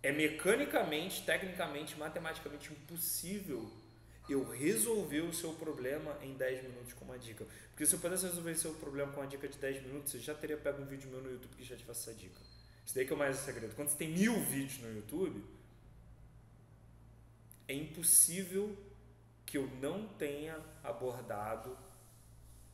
É 0.02 0.10
mecanicamente, 0.10 1.22
tecnicamente, 1.24 1.98
matematicamente 1.98 2.72
impossível 2.72 3.70
eu 4.28 4.48
resolver 4.48 5.20
o 5.22 5.32
seu 5.32 5.52
problema 5.54 6.16
em 6.22 6.34
10 6.34 6.62
minutos 6.62 6.92
com 6.92 7.04
uma 7.04 7.18
dica. 7.18 7.46
Porque 7.70 7.84
se 7.84 7.94
eu 7.94 7.98
pudesse 7.98 8.26
resolver 8.26 8.52
o 8.52 8.58
seu 8.58 8.74
problema 8.74 9.12
com 9.12 9.20
uma 9.20 9.26
dica 9.26 9.48
de 9.48 9.58
10 9.58 9.82
minutos, 9.82 10.12
você 10.12 10.18
já 10.18 10.34
teria 10.34 10.56
pego 10.56 10.82
um 10.82 10.86
vídeo 10.86 11.10
meu 11.10 11.20
no 11.20 11.30
YouTube 11.30 11.56
que 11.56 11.64
já 11.64 11.76
tivesse 11.76 12.10
essa 12.10 12.18
dica. 12.18 12.57
Isso 12.88 12.94
daí 12.94 13.04
que 13.04 13.12
é 13.12 13.16
o 13.16 13.18
mais 13.18 13.36
segredo. 13.36 13.76
Quando 13.76 13.90
você 13.90 13.98
tem 13.98 14.08
mil 14.08 14.40
vídeos 14.44 14.78
no 14.78 14.90
YouTube, 14.90 15.44
é 17.68 17.74
impossível 17.74 18.74
que 19.44 19.58
eu 19.58 19.66
não 19.82 20.08
tenha 20.08 20.58
abordado 20.82 21.76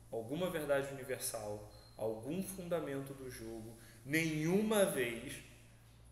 alguma 0.09 0.49
verdade 0.49 0.93
universal 0.93 1.69
algum 1.97 2.41
fundamento 2.41 3.13
do 3.13 3.29
jogo, 3.29 3.77
nenhuma 4.05 4.85
vez, 4.85 5.43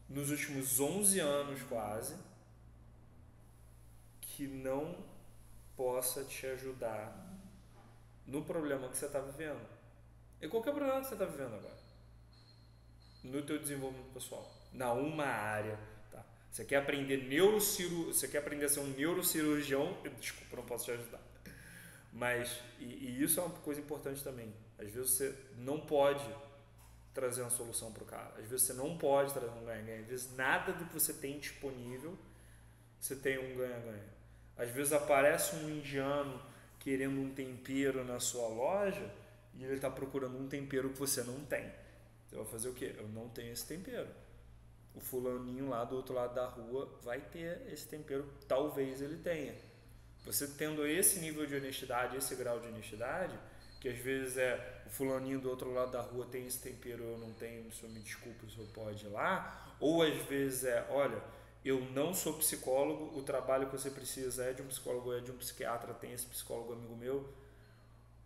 nos 0.10 0.30
últimos 0.32 0.82
11 0.82 1.20
anos 1.22 1.62
quase, 1.64 2.16
que 4.20 4.48
não 4.48 4.98
possa 5.78 6.26
te 6.26 6.46
ajudar 6.48 7.32
no 8.28 8.44
problema 8.44 8.90
que 8.90 8.98
você 8.98 9.06
está 9.06 9.20
vivendo. 9.20 9.66
E 10.42 10.48
qualquer 10.50 10.74
problema 10.74 11.00
que 11.00 11.08
você 11.08 11.14
está 11.14 11.26
vivendo 11.26 11.56
agora. 11.56 11.83
No 13.24 13.42
teu 13.42 13.58
desenvolvimento 13.60 14.14
pessoal. 14.14 14.52
Na 14.74 14.92
uma 14.94 15.26
área. 15.26 15.78
Tá? 16.12 16.24
Você 16.52 16.66
quer 16.66 16.78
aprender 16.78 17.18
neurocirurgia, 17.24 18.14
você 18.14 18.28
quer 18.28 18.40
aprender 18.40 18.66
a 18.66 18.70
ser 18.70 18.82
um 18.82 18.88
neurocirurgião, 18.88 19.98
desculpa, 20.20 20.58
não 20.58 20.66
posso 20.66 20.86
te 20.86 20.92
ajudar. 20.92 21.22
Mas, 22.12 22.60
e, 22.80 22.84
e 22.84 23.24
isso 23.24 23.40
é 23.40 23.44
uma 23.44 23.56
coisa 23.60 23.80
importante 23.80 24.24
também 24.24 24.54
às 24.84 24.92
vezes 24.92 25.12
você 25.12 25.36
não 25.58 25.80
pode 25.80 26.24
trazer 27.14 27.42
uma 27.42 27.50
solução 27.50 27.92
para 27.92 28.04
o 28.04 28.06
cara. 28.06 28.34
Às 28.38 28.48
vezes 28.48 28.66
você 28.66 28.74
não 28.74 28.98
pode 28.98 29.34
trazer 29.34 29.52
um 29.52 29.66
ganha-ganha. 29.66 30.02
Às 30.02 30.08
vezes 30.08 30.36
nada 30.36 30.74
do 30.74 30.86
que 30.86 30.94
você 30.94 31.14
tem 31.14 31.40
disponível 31.40 32.18
você 33.00 33.16
tem 33.18 33.38
um 33.38 33.58
ganha-ganha. 33.58 34.14
Às 34.58 34.70
vezes 34.70 34.94
aparece 34.94 35.58
um 35.58 35.70
indiano 35.70 36.42
querendo 36.80 37.20
um 37.20 37.34
tempero 37.34 38.04
na 38.06 38.20
sua 38.20 38.48
loja 38.48 39.12
e 39.56 39.64
ele 39.64 39.76
está 39.76 39.90
procurando 39.90 40.38
um 40.38 40.48
tempero 40.48 40.90
que 40.90 41.00
você 41.00 41.22
não 41.22 41.44
tem. 41.46 41.70
Você 42.34 42.38
vai 42.38 42.46
fazer 42.48 42.70
o 42.70 42.74
quê? 42.74 42.96
Eu 42.98 43.08
não 43.10 43.30
tenho 43.30 43.54
esse 43.54 43.66
tempero. 43.68 44.10
O 44.96 45.00
fulaninho 45.00 45.70
lá 45.70 45.84
do 45.84 45.96
outro 45.96 46.16
lado 46.16 46.34
da 46.34 46.48
rua 46.48 46.90
vai 47.04 47.22
ter 47.22 47.62
esse 47.72 47.88
tempero, 47.88 48.28
talvez 48.48 49.02
ele 49.02 49.18
tenha. 49.18 49.56
Você 50.26 50.48
tendo 50.48 50.86
esse 50.86 51.20
nível 51.20 51.46
de 51.46 51.56
honestidade, 51.56 52.18
esse 52.18 52.36
grau 52.36 52.60
de 52.60 52.68
honestidade, 52.68 53.38
que 53.80 53.88
às 53.88 53.98
vezes 54.00 54.38
é 54.38 54.84
o 54.88 54.90
fulaninho 54.90 55.40
do 55.40 55.50
outro 55.50 55.72
lado 55.72 55.92
da 55.92 56.02
rua 56.02 56.26
tem 56.26 56.48
esse 56.48 56.60
tempero, 56.60 57.04
eu 57.04 57.18
não 57.20 57.34
tenho, 57.34 57.68
o 57.68 57.72
senhor 57.72 57.92
me 57.92 58.00
desculpe, 58.00 58.46
o 58.46 58.50
senhor 58.50 58.68
pode 58.70 59.06
ir 59.06 59.10
lá, 59.10 59.76
ou 59.80 60.02
às 60.02 60.16
vezes 60.24 60.64
é, 60.64 60.88
olha, 60.90 61.22
eu 61.64 61.82
não 61.92 62.16
sou 62.16 62.34
psicólogo, 62.34 63.18
o 63.18 63.22
trabalho 63.22 63.68
que 63.68 63.78
você 63.78 63.92
precisa 63.92 64.46
é 64.46 64.54
de 64.54 64.62
um 64.62 64.68
psicólogo, 64.68 65.14
é 65.14 65.20
de 65.20 65.32
um 65.32 65.38
psiquiatra, 65.38 65.94
tem 65.94 66.14
esse 66.14 66.26
psicólogo 66.26 66.74
amigo 66.74 66.96
meu, 66.96 67.32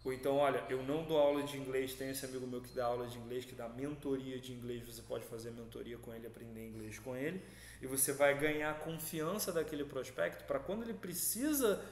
ou 0.08 0.14
então, 0.14 0.38
olha, 0.38 0.64
eu 0.70 0.82
não 0.84 1.04
dou 1.04 1.18
aula 1.18 1.44
de 1.44 1.58
inglês, 1.58 1.94
tem 1.94 2.12
esse 2.12 2.24
amigo 2.24 2.48
meu 2.48 2.62
que 2.62 2.74
dá 2.74 2.86
aula 2.86 3.08
de 3.08 3.18
inglês, 3.18 3.44
que 3.44 3.54
dá 3.54 3.68
mentoria 3.68 4.40
de 4.40 4.54
inglês, 4.54 4.88
você 4.88 5.02
pode 5.02 5.26
fazer 5.26 5.52
mentoria 5.52 5.98
com 5.98 6.14
ele, 6.16 6.26
aprender 6.26 6.66
inglês 6.66 6.98
com 6.98 7.14
ele, 7.14 7.44
e 7.82 7.88
você 7.88 8.14
vai 8.14 8.40
ganhar 8.40 8.72
a 8.72 8.74
confiança 8.74 9.52
daquele 9.52 9.84
prospecto 9.84 10.46
para 10.46 10.60
quando 10.60 10.84
ele 10.84 10.94
precisa 10.94 11.84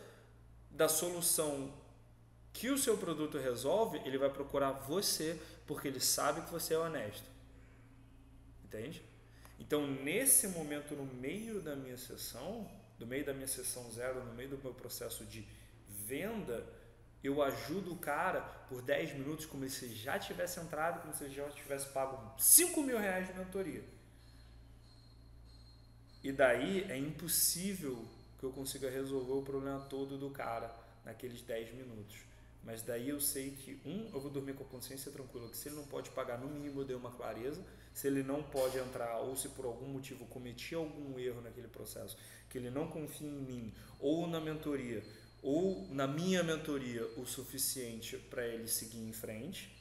da 0.72 0.88
solução 0.88 1.74
que 2.54 2.70
o 2.70 2.78
seu 2.78 2.98
produto 2.98 3.38
resolve, 3.38 4.02
ele 4.06 4.18
vai 4.18 4.30
procurar 4.30 4.72
você 4.72 5.38
porque 5.68 5.90
ele 5.90 6.00
sabe 6.00 6.40
que 6.40 6.52
você 6.54 6.74
é 6.74 6.80
honesto. 6.80 7.30
Entende? 8.64 9.04
Então, 9.60 9.86
nesse 9.86 10.48
momento, 10.48 10.96
no 10.96 11.04
meio 11.04 11.60
da 11.60 11.76
minha 11.76 11.98
sessão, 11.98 12.66
no 12.98 13.06
meio 13.06 13.26
da 13.26 13.34
minha 13.34 13.50
sessão 13.50 13.92
zero, 13.92 14.24
no 14.24 14.34
meio 14.36 14.48
do 14.48 14.58
meu 14.58 14.74
processo 14.74 15.26
de 15.26 15.46
venda, 16.08 16.66
eu 17.26 17.42
ajudo 17.42 17.94
o 17.94 17.98
cara 17.98 18.42
por 18.70 18.82
10 18.82 19.14
minutos 19.14 19.46
como 19.46 19.68
se 19.70 19.94
já 19.96 20.20
tivesse 20.20 20.60
entrado, 20.60 21.02
como 21.02 21.14
se 21.14 21.30
já 21.30 21.48
tivesse 21.50 21.88
pago 21.88 22.34
5 22.38 22.82
mil 22.84 22.98
reais 22.98 23.28
de 23.28 23.34
mentoria. 23.34 23.84
E 26.24 26.32
daí 26.32 26.84
é 26.90 26.98
impossível 26.98 28.04
que 28.40 28.46
eu 28.46 28.52
consiga 28.52 28.90
resolver 28.90 29.34
o 29.34 29.44
problema 29.44 29.80
todo 29.82 30.18
do 30.18 30.30
cara 30.32 30.74
naqueles 31.04 31.42
10 31.42 31.76
minutos. 31.76 32.18
Mas 32.64 32.82
daí 32.82 33.10
eu 33.10 33.22
sei 33.22 33.52
que, 33.52 33.80
um, 33.86 34.10
eu 34.12 34.20
vou 34.20 34.32
dormir 34.32 34.54
com 34.54 34.64
a 34.64 34.68
consciência 34.68 35.12
tranquila, 35.12 35.48
que 35.50 35.56
se 35.56 35.70
ele 35.70 35.76
não 35.76 35.86
pode 35.86 36.10
pagar, 36.10 36.40
no 36.40 36.48
mínimo 36.48 36.82
eu 36.82 36.86
dei 36.86 36.96
uma 36.96 37.12
clareza. 37.12 37.64
Se 37.94 38.08
ele 38.08 38.24
não 38.24 38.42
pode 38.42 38.78
entrar, 38.80 39.20
ou 39.20 39.36
se 39.38 39.50
por 39.50 39.66
algum 39.66 39.86
motivo 39.86 40.26
cometi 40.26 40.74
algum 40.74 41.18
erro 41.20 41.42
naquele 41.42 41.68
processo, 41.68 42.18
que 42.50 42.58
ele 42.58 42.72
não 42.72 42.88
confia 42.88 43.28
em 43.28 43.32
mim, 43.32 43.74
ou 44.00 44.28
na 44.28 44.42
mentoria, 44.42 45.04
ou 45.46 45.88
na 45.92 46.08
minha 46.08 46.42
mentoria, 46.42 47.06
o 47.18 47.26
suficiente 47.28 48.18
para 48.18 48.48
ele 48.48 48.68
seguir 48.68 48.98
em 48.98 49.14
frente, 49.14 49.72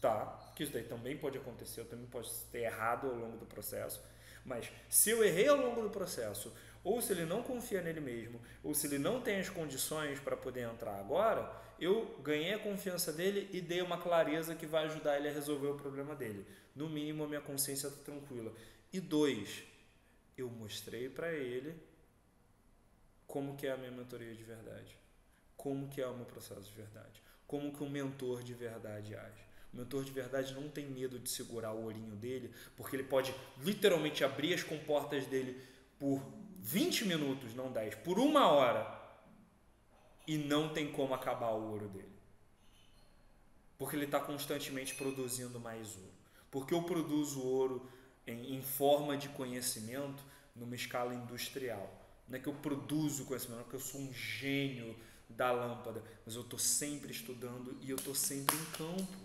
tá? 0.00 0.52
Que 0.54 0.62
isso 0.62 0.72
daí 0.72 0.84
também 0.84 1.18
pode 1.18 1.36
acontecer, 1.36 1.80
eu 1.80 1.86
também 1.86 2.06
posso 2.06 2.46
ter 2.52 2.60
errado 2.60 3.08
ao 3.08 3.16
longo 3.16 3.36
do 3.36 3.46
processo. 3.46 4.00
Mas 4.44 4.70
se 4.88 5.10
eu 5.10 5.24
errei 5.24 5.48
ao 5.48 5.56
longo 5.56 5.82
do 5.82 5.90
processo, 5.90 6.54
ou 6.84 7.02
se 7.02 7.12
ele 7.12 7.24
não 7.24 7.42
confia 7.42 7.82
nele 7.82 7.98
mesmo, 7.98 8.40
ou 8.62 8.72
se 8.72 8.86
ele 8.86 8.96
não 8.96 9.20
tem 9.20 9.40
as 9.40 9.48
condições 9.48 10.20
para 10.20 10.36
poder 10.36 10.68
entrar 10.72 11.00
agora, 11.00 11.50
eu 11.80 12.16
ganhei 12.22 12.54
a 12.54 12.58
confiança 12.60 13.12
dele 13.12 13.50
e 13.52 13.60
dei 13.60 13.82
uma 13.82 13.98
clareza 13.98 14.54
que 14.54 14.66
vai 14.66 14.84
ajudar 14.84 15.16
ele 15.16 15.30
a 15.30 15.32
resolver 15.32 15.66
o 15.66 15.74
problema 15.74 16.14
dele. 16.14 16.46
No 16.76 16.88
mínimo, 16.88 17.24
a 17.24 17.26
minha 17.26 17.40
consciência 17.40 17.88
está 17.88 18.04
tranquila. 18.04 18.54
E 18.92 19.00
dois, 19.00 19.64
eu 20.38 20.48
mostrei 20.48 21.08
para 21.08 21.32
ele 21.32 21.74
como 23.26 23.56
que 23.56 23.66
é 23.66 23.72
a 23.72 23.76
minha 23.76 23.90
mentoria 23.90 24.34
de 24.34 24.42
verdade, 24.42 24.96
como 25.56 25.88
que 25.88 26.00
é 26.00 26.06
o 26.06 26.14
meu 26.14 26.26
processo 26.26 26.62
de 26.62 26.74
verdade, 26.74 27.22
como 27.46 27.72
que 27.72 27.82
um 27.82 27.88
mentor 27.88 28.42
de 28.42 28.54
verdade 28.54 29.14
age. 29.14 29.44
O 29.72 29.76
mentor 29.76 30.04
de 30.04 30.12
verdade 30.12 30.54
não 30.54 30.68
tem 30.68 30.86
medo 30.86 31.18
de 31.18 31.28
segurar 31.28 31.72
o 31.72 31.84
olhinho 31.84 32.14
dele, 32.14 32.54
porque 32.76 32.94
ele 32.94 33.02
pode 33.02 33.34
literalmente 33.58 34.22
abrir 34.22 34.54
as 34.54 34.62
comportas 34.62 35.26
dele 35.26 35.60
por 35.98 36.22
20 36.58 37.06
minutos, 37.06 37.54
não 37.54 37.72
10, 37.72 37.96
por 37.96 38.18
uma 38.18 38.46
hora 38.46 39.04
e 40.26 40.38
não 40.38 40.72
tem 40.72 40.90
como 40.90 41.14
acabar 41.14 41.50
o 41.50 41.70
ouro 41.70 41.88
dele. 41.88 42.14
Porque 43.76 43.96
ele 43.96 44.04
está 44.04 44.20
constantemente 44.20 44.94
produzindo 44.94 45.60
mais 45.60 45.96
ouro. 45.96 46.14
Porque 46.50 46.72
eu 46.72 46.82
produzo 46.82 47.42
ouro 47.42 47.90
em, 48.26 48.54
em, 48.54 48.62
forma 48.62 49.16
de 49.16 49.28
conhecimento 49.30 50.22
numa 50.54 50.74
escala 50.74 51.12
industrial. 51.14 52.03
Não 52.28 52.38
é 52.38 52.40
que 52.40 52.48
eu 52.48 52.54
produzo 52.54 53.24
conhecimento, 53.24 53.58
não 53.58 53.66
é 53.66 53.70
que 53.70 53.74
eu 53.74 53.80
sou 53.80 54.00
um 54.00 54.12
gênio 54.12 54.96
da 55.28 55.50
lâmpada, 55.50 56.02
mas 56.24 56.34
eu 56.34 56.42
estou 56.42 56.58
sempre 56.58 57.10
estudando 57.10 57.76
e 57.82 57.90
eu 57.90 57.96
estou 57.96 58.14
sempre 58.14 58.56
em 58.56 58.64
campo. 58.76 59.24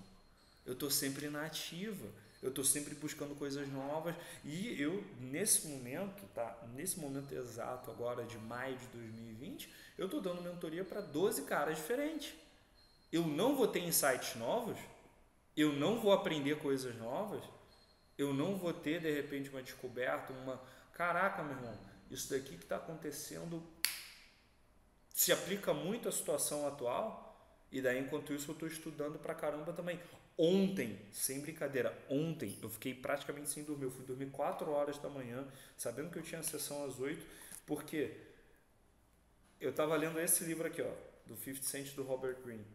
Eu 0.65 0.74
estou 0.74 0.89
sempre 0.91 1.29
na 1.29 1.46
ativa. 1.46 2.08
Eu 2.41 2.50
estou 2.50 2.63
sempre 2.63 2.96
buscando 2.96 3.36
coisas 3.36 3.68
novas 3.68 4.15
e 4.46 4.82
eu, 4.82 5.03
nesse 5.20 5.68
momento, 5.68 6.25
tá? 6.34 6.58
Nesse 6.74 6.98
momento 6.98 7.34
exato 7.34 7.91
agora 7.91 8.24
de 8.24 8.38
maio 8.38 8.77
de 8.77 8.88
2020, 8.88 9.70
eu 9.98 10.06
estou 10.06 10.22
dando 10.22 10.41
mentoria 10.41 10.86
para 10.86 11.01
12 11.01 11.41
caras 11.41 11.75
diferentes. 11.75 12.34
Eu 13.12 13.27
não 13.27 13.58
vou 13.58 13.68
ter 13.68 13.79
insights 13.79 14.36
novos, 14.36 14.77
eu 15.58 15.74
não 15.74 16.00
vou 16.00 16.13
aprender 16.13 16.58
coisas 16.60 16.96
novas, 16.96 17.44
eu 18.18 18.34
não 18.34 18.56
vou 18.56 18.72
ter 18.72 19.01
de 19.01 19.12
repente 19.12 19.50
uma 19.50 19.62
descoberta, 19.62 20.32
uma 20.32 20.62
caraca, 20.94 21.44
meu 21.44 21.58
irmão, 21.58 21.77
isso 22.10 22.30
daqui 22.30 22.58
que 22.58 22.63
está 22.63 22.78
acontecendo 22.78 23.63
se 25.13 25.32
aplica 25.32 25.74
muito 25.74 26.08
à 26.08 26.12
situação 26.12 26.68
atual. 26.68 27.28
E 27.72 27.82
daí, 27.82 28.00
enquanto 28.00 28.34
isso, 28.34 28.50
eu 28.50 28.54
estou 28.54 28.68
estudando 28.68 29.20
pra 29.20 29.36
caramba 29.36 29.74
também. 29.74 30.00
Ontem, 30.38 30.98
sem 31.12 31.42
brincadeira, 31.42 31.98
ontem 32.10 32.58
eu 32.62 32.70
fiquei 32.70 32.94
praticamente 32.94 33.50
sem 33.50 33.63
dormir. 33.63 33.86
Eu 33.86 33.92
fui 33.92 34.06
dormir 34.06 34.28
4 34.32 34.72
horas 34.72 34.98
da 34.98 35.10
manhã, 35.10 35.46
sabendo 35.78 36.10
que 36.10 36.18
eu 36.18 36.24
tinha 36.24 36.42
sessão 36.42 36.86
às 36.86 36.98
8, 36.98 37.25
porque 37.66 38.18
eu 39.60 39.72
estava 39.72 39.96
lendo 39.98 40.20
esse 40.20 40.46
livro 40.46 40.66
aqui, 40.66 40.82
ó, 40.82 40.92
do 41.25 41.36
50 41.36 41.63
Cent 41.63 41.94
do 41.94 42.04
Robert 42.04 42.42
Greene. 42.42 42.66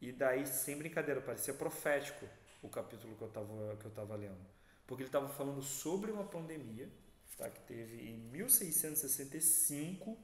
E 0.00 0.12
daí, 0.12 0.46
sem 0.46 0.76
brincadeira, 0.76 1.20
parecia 1.20 1.54
profético 1.54 2.28
o 2.60 2.68
capítulo 2.68 3.16
que 3.16 3.22
eu 3.22 3.28
estava 3.28 3.76
que 3.76 3.84
eu 3.84 3.90
tava 3.92 4.16
lendo. 4.16 4.44
Porque 4.86 5.04
ele 5.04 5.08
estava 5.08 5.28
falando 5.28 5.62
sobre 5.62 6.10
uma 6.10 6.24
pandemia 6.24 6.88
tá, 7.36 7.50
que 7.50 7.60
teve 7.60 8.08
em 8.08 8.18
1665, 8.30 10.18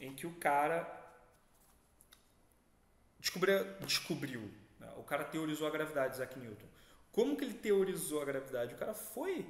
em 0.00 0.14
que 0.14 0.26
o 0.26 0.34
cara 0.36 1.02
descobriu, 3.20 3.64
descobriu 3.80 4.64
né? 4.84 4.92
O 4.96 5.02
cara 5.02 5.24
teorizou 5.24 5.66
a 5.66 5.70
gravidade, 5.70 6.14
Isaac 6.14 6.38
Newton. 6.38 6.66
Como 7.10 7.36
que 7.36 7.44
ele 7.44 7.54
teorizou 7.54 8.20
a 8.20 8.24
gravidade? 8.24 8.74
O 8.74 8.78
cara 8.78 8.94
foi, 8.94 9.46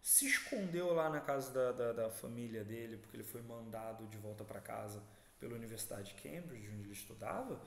se 0.00 0.26
escondeu 0.26 0.92
lá 0.92 1.10
na 1.10 1.20
casa 1.20 1.52
da, 1.52 1.72
da, 1.72 1.92
da 1.92 2.10
família 2.10 2.64
dele, 2.64 2.96
porque 2.96 3.16
ele 3.16 3.24
foi 3.24 3.42
mandado 3.42 4.06
de 4.06 4.16
volta 4.16 4.44
para 4.44 4.60
casa 4.60 5.02
pela 5.38 5.54
Universidade 5.54 6.14
de 6.14 6.22
Cambridge, 6.22 6.68
onde 6.68 6.84
ele 6.84 6.92
estudava. 6.92 7.60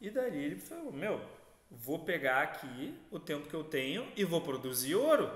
E 0.00 0.10
dali 0.10 0.38
ele 0.38 0.56
falou: 0.56 0.92
Meu, 0.92 1.20
vou 1.70 2.04
pegar 2.04 2.42
aqui 2.42 2.98
o 3.10 3.18
tempo 3.18 3.48
que 3.48 3.54
eu 3.54 3.64
tenho 3.64 4.10
e 4.16 4.24
vou 4.24 4.40
produzir 4.40 4.94
ouro. 4.94 5.30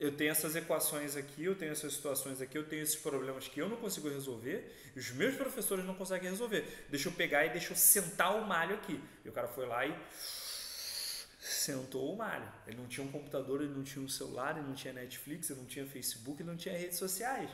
Eu 0.00 0.16
tenho 0.16 0.30
essas 0.30 0.56
equações 0.56 1.14
aqui, 1.14 1.44
eu 1.44 1.54
tenho 1.54 1.72
essas 1.72 1.92
situações 1.92 2.40
aqui, 2.40 2.56
eu 2.56 2.66
tenho 2.66 2.82
esses 2.82 2.96
problemas 2.96 3.46
que 3.46 3.60
eu 3.60 3.68
não 3.68 3.76
consigo 3.76 4.08
resolver 4.08 4.74
e 4.96 4.98
os 4.98 5.10
meus 5.10 5.36
professores 5.36 5.84
não 5.84 5.94
conseguem 5.94 6.30
resolver. 6.30 6.86
Deixa 6.88 7.08
eu 7.08 7.12
pegar 7.12 7.44
e 7.44 7.50
deixa 7.50 7.72
eu 7.72 7.76
sentar 7.76 8.34
o 8.34 8.48
malho 8.48 8.76
aqui. 8.76 8.98
E 9.22 9.28
o 9.28 9.32
cara 9.32 9.46
foi 9.46 9.66
lá 9.66 9.86
e 9.86 9.94
sentou 11.38 12.14
o 12.14 12.16
malho. 12.16 12.50
Ele 12.66 12.78
não 12.78 12.86
tinha 12.86 13.06
um 13.06 13.12
computador, 13.12 13.60
ele 13.60 13.74
não 13.74 13.82
tinha 13.82 14.02
um 14.02 14.08
celular, 14.08 14.56
ele 14.56 14.66
não 14.66 14.74
tinha 14.74 14.94
Netflix, 14.94 15.50
ele 15.50 15.60
não 15.60 15.66
tinha 15.66 15.86
Facebook, 15.86 16.40
ele 16.40 16.48
não 16.48 16.56
tinha 16.56 16.76
redes 16.76 16.96
sociais. 16.96 17.50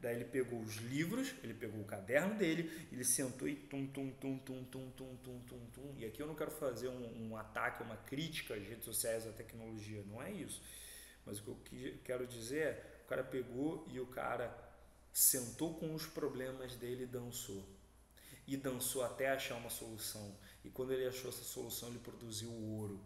Daí 0.00 0.16
ele 0.16 0.24
pegou 0.24 0.58
os 0.58 0.76
livros, 0.76 1.34
ele 1.44 1.52
pegou 1.52 1.82
o 1.82 1.84
caderno 1.84 2.34
dele, 2.34 2.70
ele 2.90 3.04
sentou 3.04 3.46
e 3.46 3.54
tum, 3.54 3.86
tum, 3.86 4.10
tum, 4.12 4.38
tum, 4.38 4.64
tum, 4.64 4.90
tum, 4.96 5.16
tum, 5.22 5.40
tum, 5.40 5.66
tum. 5.74 5.94
E 5.98 6.06
aqui 6.06 6.22
eu 6.22 6.26
não 6.26 6.34
quero 6.34 6.50
fazer 6.50 6.88
um, 6.88 7.28
um 7.28 7.36
ataque, 7.36 7.82
uma 7.82 7.98
crítica 7.98 8.54
às 8.54 8.62
redes 8.62 8.86
sociais, 8.86 9.26
à 9.26 9.32
tecnologia, 9.32 10.02
não 10.08 10.22
é 10.22 10.32
isso. 10.32 10.62
Mas 11.30 11.38
o 11.38 11.54
que 11.54 11.86
eu 11.86 11.98
quero 12.02 12.26
dizer 12.26 12.60
é, 12.60 13.02
o 13.04 13.08
cara 13.08 13.22
pegou 13.22 13.86
e 13.88 14.00
o 14.00 14.06
cara 14.06 14.52
sentou 15.12 15.74
com 15.74 15.94
os 15.94 16.04
problemas 16.04 16.74
dele 16.74 17.04
e 17.04 17.06
dançou. 17.06 17.64
E 18.48 18.56
dançou 18.56 19.04
até 19.04 19.30
achar 19.30 19.54
uma 19.54 19.70
solução. 19.70 20.36
E 20.64 20.70
quando 20.70 20.92
ele 20.92 21.06
achou 21.06 21.30
essa 21.30 21.44
solução, 21.44 21.88
ele 21.90 22.00
produziu 22.00 22.52
ouro. 22.52 23.00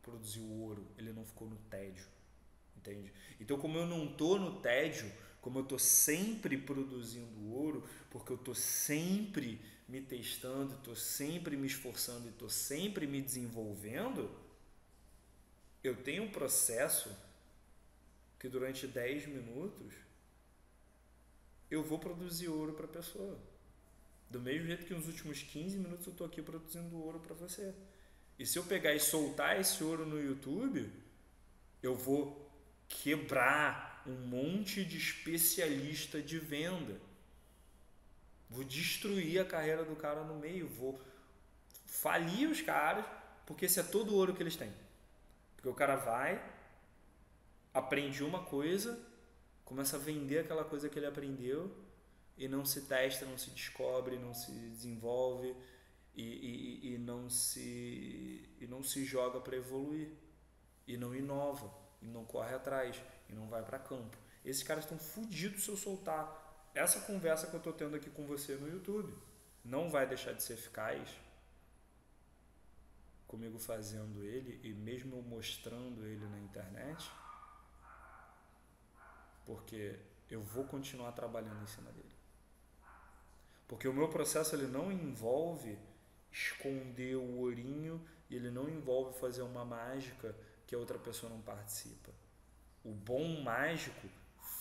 Produziu 0.00 0.42
ouro. 0.42 0.86
Ele 0.96 1.12
não 1.12 1.22
ficou 1.22 1.46
no 1.46 1.56
tédio. 1.68 2.06
Entende? 2.78 3.12
Então, 3.38 3.58
como 3.58 3.76
eu 3.76 3.86
não 3.86 4.06
estou 4.06 4.38
no 4.38 4.58
tédio, 4.62 5.12
como 5.42 5.58
eu 5.58 5.64
estou 5.64 5.78
sempre 5.78 6.56
produzindo 6.56 7.52
ouro, 7.52 7.86
porque 8.10 8.32
eu 8.32 8.36
estou 8.36 8.54
sempre 8.54 9.60
me 9.86 10.00
testando, 10.00 10.76
estou 10.76 10.96
sempre 10.96 11.58
me 11.58 11.66
esforçando 11.66 12.26
e 12.26 12.30
estou 12.30 12.48
sempre 12.48 13.06
me 13.06 13.20
desenvolvendo, 13.20 14.30
eu 15.82 15.96
tenho 15.96 16.24
um 16.24 16.30
processo 16.30 17.10
que 18.38 18.48
durante 18.48 18.86
10 18.86 19.26
minutos 19.26 19.94
eu 21.70 21.82
vou 21.82 21.98
produzir 21.98 22.48
ouro 22.48 22.74
para 22.74 22.84
a 22.84 22.88
pessoa. 22.88 23.38
Do 24.30 24.40
mesmo 24.40 24.66
jeito 24.66 24.86
que 24.86 24.94
nos 24.94 25.06
últimos 25.06 25.42
15 25.42 25.76
minutos 25.78 26.06
eu 26.06 26.12
estou 26.12 26.26
aqui 26.26 26.42
produzindo 26.42 26.96
ouro 26.96 27.20
para 27.20 27.34
você. 27.34 27.74
E 28.38 28.46
se 28.46 28.58
eu 28.58 28.64
pegar 28.64 28.94
e 28.94 29.00
soltar 29.00 29.60
esse 29.60 29.82
ouro 29.84 30.06
no 30.06 30.20
YouTube, 30.20 30.90
eu 31.82 31.94
vou 31.94 32.50
quebrar 32.88 34.02
um 34.06 34.14
monte 34.26 34.84
de 34.84 34.98
especialista 34.98 36.20
de 36.20 36.38
venda. 36.38 37.00
Vou 38.50 38.64
destruir 38.64 39.40
a 39.40 39.44
carreira 39.44 39.84
do 39.84 39.96
cara 39.96 40.24
no 40.24 40.38
meio, 40.38 40.68
vou 40.68 41.00
falir 41.86 42.48
os 42.48 42.60
caras, 42.60 43.04
porque 43.46 43.66
esse 43.66 43.80
é 43.80 43.82
todo 43.82 44.12
o 44.12 44.16
ouro 44.16 44.34
que 44.34 44.42
eles 44.42 44.56
têm. 44.56 44.72
Porque 45.62 45.68
o 45.68 45.74
cara 45.74 45.94
vai, 45.94 46.44
aprende 47.72 48.24
uma 48.24 48.42
coisa, 48.42 48.98
começa 49.64 49.94
a 49.96 50.00
vender 50.00 50.40
aquela 50.40 50.64
coisa 50.64 50.88
que 50.88 50.98
ele 50.98 51.06
aprendeu 51.06 51.72
e 52.36 52.48
não 52.48 52.64
se 52.64 52.80
testa, 52.80 53.24
não 53.24 53.38
se 53.38 53.50
descobre, 53.50 54.18
não 54.18 54.34
se 54.34 54.50
desenvolve 54.50 55.54
e, 56.16 56.24
e, 56.24 56.94
e 56.94 56.98
não, 56.98 57.30
se, 57.30 58.56
e 58.60 58.66
não 58.68 58.82
se 58.82 59.04
joga 59.04 59.38
para 59.40 59.56
evoluir 59.56 60.10
e 60.84 60.96
não 60.96 61.14
inova 61.14 61.72
e 62.02 62.06
não 62.06 62.24
corre 62.24 62.56
atrás 62.56 63.00
e 63.28 63.32
não 63.32 63.46
vai 63.46 63.62
para 63.62 63.78
campo. 63.78 64.18
Esses 64.44 64.64
caras 64.64 64.82
estão 64.82 64.98
fodidos 64.98 65.62
se 65.62 65.68
eu 65.68 65.76
soltar 65.76 66.70
essa 66.74 67.02
conversa 67.02 67.46
que 67.46 67.54
eu 67.54 67.58
estou 67.58 67.72
tendo 67.72 67.94
aqui 67.94 68.10
com 68.10 68.26
você 68.26 68.56
no 68.56 68.68
YouTube. 68.68 69.16
Não 69.64 69.88
vai 69.88 70.08
deixar 70.08 70.32
de 70.32 70.42
ser 70.42 70.54
eficaz 70.54 71.08
comigo 73.32 73.58
fazendo 73.58 74.22
ele 74.22 74.60
e 74.62 74.74
mesmo 74.74 75.16
eu 75.16 75.22
mostrando 75.22 76.06
ele 76.06 76.26
na 76.26 76.38
internet, 76.38 77.10
porque 79.46 79.98
eu 80.30 80.42
vou 80.42 80.64
continuar 80.64 81.12
trabalhando 81.12 81.62
em 81.62 81.66
cima 81.66 81.90
dele. 81.92 82.14
Porque 83.66 83.88
o 83.88 83.94
meu 83.94 84.08
processo 84.08 84.54
ele 84.54 84.66
não 84.66 84.92
envolve 84.92 85.78
esconder 86.30 87.16
o 87.16 87.38
ourinho 87.38 88.06
e 88.28 88.36
ele 88.36 88.50
não 88.50 88.68
envolve 88.68 89.18
fazer 89.18 89.40
uma 89.40 89.64
mágica 89.64 90.36
que 90.66 90.74
a 90.74 90.78
outra 90.78 90.98
pessoa 90.98 91.32
não 91.32 91.40
participa. 91.40 92.10
O 92.84 92.92
bom 92.92 93.42
mágico 93.42 94.06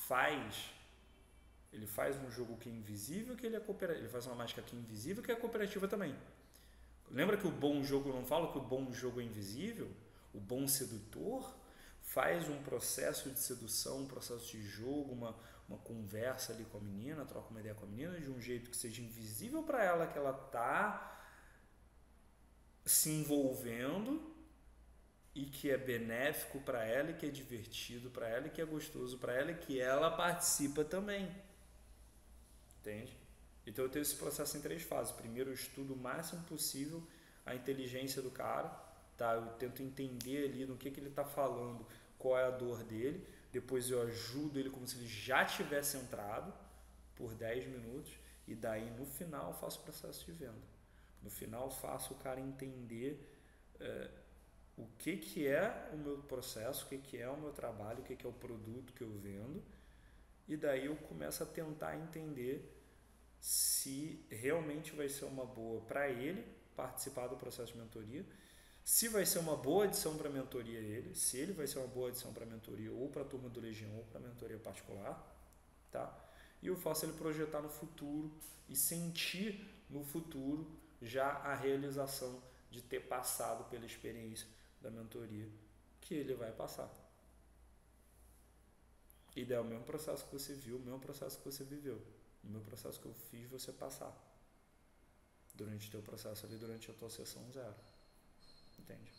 faz 0.07 0.71
ele 1.73 1.87
faz 1.87 2.17
um 2.17 2.29
jogo 2.29 2.57
que 2.57 2.69
é 2.69 2.71
invisível, 2.71 3.35
que 3.35 3.45
ele 3.45 3.55
é 3.55 3.59
cooperativo. 3.59 4.05
Ele 4.05 4.11
faz 4.11 4.27
uma 4.27 4.35
mágica 4.35 4.61
que 4.61 4.75
é 4.75 4.79
invisível, 4.79 5.23
que 5.23 5.31
é 5.31 5.35
cooperativa 5.35 5.87
também. 5.87 6.13
Lembra 7.13 7.37
que 7.37 7.47
o 7.47 7.51
bom 7.51 7.83
jogo, 7.83 8.13
não 8.13 8.25
falo 8.25 8.51
que 8.51 8.57
o 8.57 8.61
bom 8.61 8.91
jogo 8.91 9.19
é 9.19 9.23
invisível? 9.23 9.91
O 10.33 10.39
bom 10.39 10.67
sedutor 10.67 11.53
faz 12.01 12.47
um 12.49 12.61
processo 12.63 13.29
de 13.29 13.39
sedução, 13.39 13.99
um 13.99 14.07
processo 14.07 14.45
de 14.51 14.61
jogo, 14.61 15.13
uma, 15.13 15.35
uma 15.67 15.77
conversa 15.77 16.53
ali 16.53 16.63
com 16.65 16.77
a 16.77 16.81
menina, 16.81 17.25
troca 17.25 17.49
uma 17.49 17.59
ideia 17.59 17.75
com 17.75 17.85
a 17.85 17.89
menina 17.89 18.19
de 18.19 18.29
um 18.29 18.39
jeito 18.39 18.69
que 18.69 18.77
seja 18.77 19.01
invisível 19.01 19.63
para 19.63 19.83
ela 19.83 20.07
que 20.07 20.17
ela 20.17 20.33
tá 20.33 21.21
se 22.85 23.09
envolvendo 23.11 24.31
e 25.35 25.45
que 25.45 25.69
é 25.69 25.77
benéfico 25.77 26.59
para 26.61 26.83
ela 26.83 27.11
e 27.11 27.13
que 27.13 27.25
é 27.25 27.29
divertido 27.29 28.09
para 28.09 28.27
ela 28.27 28.47
e 28.47 28.49
que 28.49 28.61
é 28.61 28.65
gostoso 28.65 29.17
para 29.17 29.33
ela 29.33 29.51
e 29.51 29.57
que 29.57 29.79
ela 29.79 30.11
participa 30.11 30.83
também. 30.83 31.29
Entende? 32.79 33.20
Então 33.65 33.85
eu 33.85 33.89
tenho 33.89 34.01
esse 34.01 34.15
processo 34.15 34.57
em 34.57 34.61
três 34.61 34.81
fases. 34.81 35.11
Primeiro 35.11 35.49
eu 35.49 35.53
estudo 35.53 35.93
o 35.93 35.97
máximo 35.97 36.41
possível 36.43 37.03
a 37.45 37.55
inteligência 37.55 38.21
do 38.21 38.31
cara, 38.31 38.69
tá? 39.17 39.33
Eu 39.33 39.47
tento 39.53 39.81
entender 39.81 40.49
ali 40.49 40.65
no 40.65 40.77
que, 40.77 40.89
que 40.91 40.99
ele 40.99 41.09
está 41.09 41.23
falando, 41.23 41.85
qual 42.17 42.37
é 42.37 42.45
a 42.45 42.51
dor 42.51 42.83
dele. 42.83 43.25
Depois 43.51 43.89
eu 43.89 44.01
ajudo 44.01 44.59
ele 44.59 44.69
como 44.69 44.87
se 44.87 44.97
ele 44.97 45.07
já 45.07 45.45
tivesse 45.45 45.97
entrado 45.97 46.53
por 47.15 47.33
10 47.33 47.67
minutos 47.67 48.11
e 48.47 48.55
daí 48.55 48.89
no 48.91 49.05
final 49.05 49.53
faço 49.59 49.79
o 49.79 49.83
processo 49.83 50.25
de 50.25 50.31
venda. 50.31 50.71
No 51.21 51.29
final 51.29 51.69
faço 51.69 52.13
o 52.13 52.17
cara 52.17 52.39
entender 52.39 53.19
é, 53.79 54.09
o 54.77 54.87
que, 54.97 55.17
que 55.17 55.45
é 55.45 55.89
o 55.93 55.97
meu 55.97 56.17
processo, 56.19 56.85
o 56.85 56.89
que, 56.89 56.97
que 56.97 57.17
é 57.17 57.29
o 57.29 57.37
meu 57.37 57.51
trabalho, 57.51 57.99
o 57.99 58.03
que, 58.03 58.15
que 58.15 58.25
é 58.25 58.29
o 58.29 58.33
produto 58.33 58.93
que 58.93 59.03
eu 59.03 59.11
vendo 59.19 59.61
e 60.51 60.57
daí 60.57 60.85
eu 60.85 60.97
começo 60.97 61.41
a 61.43 61.45
tentar 61.45 61.95
entender 61.95 62.80
se 63.41 64.23
realmente 64.29 64.91
vai 64.91 65.09
ser 65.09 65.25
uma 65.25 65.43
boa 65.43 65.81
para 65.81 66.07
ele 66.07 66.45
participar 66.75 67.27
do 67.27 67.35
processo 67.35 67.73
de 67.73 67.79
mentoria, 67.79 68.23
se 68.83 69.07
vai 69.07 69.25
ser 69.25 69.39
uma 69.39 69.57
boa 69.57 69.85
adição 69.85 70.15
para 70.15 70.29
a 70.29 70.31
mentoria 70.31 70.79
ele, 70.79 71.15
se 71.15 71.37
ele 71.37 71.51
vai 71.51 71.65
ser 71.65 71.79
uma 71.79 71.87
boa 71.87 72.09
adição 72.09 72.31
para 72.31 72.45
a 72.45 72.47
mentoria 72.47 72.91
ou 72.91 73.09
para 73.09 73.23
a 73.23 73.25
turma 73.25 73.49
do 73.49 73.59
Legião 73.59 73.95
ou 73.97 74.03
para 74.03 74.19
a 74.19 74.23
mentoria 74.23 74.59
particular, 74.59 75.19
tá? 75.91 76.15
E 76.61 76.67
eu 76.67 76.75
faço 76.75 77.05
ele 77.05 77.13
projetar 77.13 77.61
no 77.61 77.69
futuro 77.69 78.31
e 78.69 78.75
sentir 78.75 79.67
no 79.89 80.03
futuro 80.03 80.67
já 81.01 81.27
a 81.27 81.55
realização 81.55 82.43
de 82.69 82.79
ter 82.79 82.99
passado 83.07 83.67
pela 83.71 83.87
experiência 83.87 84.47
da 84.79 84.91
mentoria 84.91 85.49
que 85.99 86.13
ele 86.13 86.35
vai 86.35 86.51
passar. 86.51 86.89
E 89.35 89.43
daí 89.43 89.57
é 89.57 89.61
o 89.61 89.63
mesmo 89.63 89.83
processo 89.83 90.25
que 90.25 90.31
você 90.31 90.53
viu, 90.53 90.77
o 90.77 90.79
mesmo 90.79 90.99
processo 90.99 91.39
que 91.39 91.45
você 91.45 91.63
viveu. 91.63 91.99
O 92.43 92.47
mesmo 92.47 92.65
processo 92.65 92.99
que 92.99 93.05
eu 93.05 93.13
fiz 93.13 93.49
você 93.49 93.71
passar. 93.71 94.15
Durante 95.53 95.87
o 95.87 95.91
teu 95.91 96.01
processo 96.01 96.45
ali, 96.45 96.57
durante 96.57 96.89
a 96.89 96.93
tua 96.93 97.09
sessão 97.09 97.43
zero. 97.51 97.75
Entende? 98.79 99.11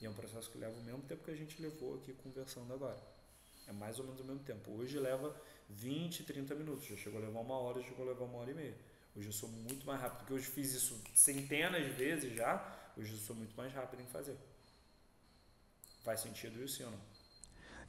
E 0.00 0.06
é 0.06 0.10
um 0.10 0.14
processo 0.14 0.50
que 0.50 0.58
leva 0.58 0.76
o 0.78 0.82
mesmo 0.82 1.02
tempo 1.02 1.24
que 1.24 1.30
a 1.30 1.36
gente 1.36 1.60
levou 1.60 1.96
aqui 1.96 2.12
conversando 2.12 2.72
agora. 2.72 3.00
É 3.66 3.72
mais 3.72 3.98
ou 3.98 4.04
menos 4.04 4.20
o 4.20 4.24
mesmo 4.24 4.42
tempo. 4.44 4.70
Hoje 4.70 4.98
leva 4.98 5.34
20, 5.70 6.24
30 6.24 6.54
minutos. 6.54 6.86
Já 6.86 6.96
chegou 6.96 7.20
a 7.20 7.24
levar 7.24 7.40
uma 7.40 7.58
hora, 7.58 7.80
já 7.80 7.88
chegou 7.88 8.06
a 8.06 8.10
levar 8.10 8.24
uma 8.24 8.38
hora 8.38 8.50
e 8.50 8.54
meia. 8.54 8.76
Hoje 9.16 9.28
eu 9.28 9.32
sou 9.32 9.48
muito 9.48 9.86
mais 9.86 10.00
rápido, 10.00 10.18
porque 10.18 10.34
hoje 10.34 10.46
fiz 10.46 10.74
isso 10.74 11.00
centenas 11.14 11.82
de 11.84 11.90
vezes 11.92 12.34
já. 12.34 12.92
Hoje 12.96 13.12
eu 13.12 13.18
sou 13.18 13.34
muito 13.34 13.56
mais 13.56 13.72
rápido 13.72 14.00
em 14.00 14.06
fazer. 14.06 14.36
Faz 16.04 16.20
sentido 16.20 16.62
isso, 16.62 16.84
ou 16.84 16.90
não? 16.90 17.15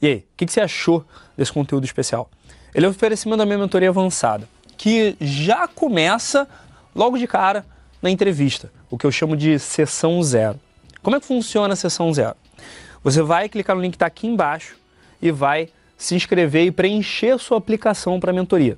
E 0.02 0.08
aí, 0.08 0.16
o 0.18 0.24
que, 0.38 0.46
que, 0.46 0.52
você 0.52 0.62
achou 0.62 1.06
desse 1.36 1.52
conteúdo 1.52 1.86
especial? 1.86 2.30
Ele 2.74 2.86
é 2.86 2.90
oferecimento 2.90 3.40
da 3.40 3.46
minha 3.46 3.58
mentoria 3.58 3.90
avançada, 3.90 4.48
que 4.78 5.16
já 5.20 5.68
começa 5.68 6.48
logo 6.96 7.18
de 7.18 7.26
cara 7.26 7.66
na 8.02 8.10
entrevista, 8.10 8.72
o 8.90 8.98
que 8.98 9.06
eu 9.06 9.12
chamo 9.12 9.36
de 9.36 9.58
sessão 9.58 10.22
zero. 10.22 10.60
Como 11.02 11.16
é 11.16 11.20
que 11.20 11.26
funciona 11.26 11.74
a 11.74 11.76
sessão 11.76 12.14
zero? 12.14 12.36
Você 13.04 13.22
vai 13.22 13.50
clicar 13.50 13.76
no 13.76 13.82
link 13.82 13.92
que 13.92 13.96
está 13.96 14.06
aqui 14.06 14.28
embaixo 14.28 14.76
e 15.22 15.32
vai 15.32 15.70
se 15.98 16.14
inscrever 16.14 16.66
e 16.66 16.72
preencher 16.72 17.38
sua 17.40 17.58
aplicação 17.58 18.20
para 18.20 18.32
a 18.32 18.34
mentoria. 18.34 18.78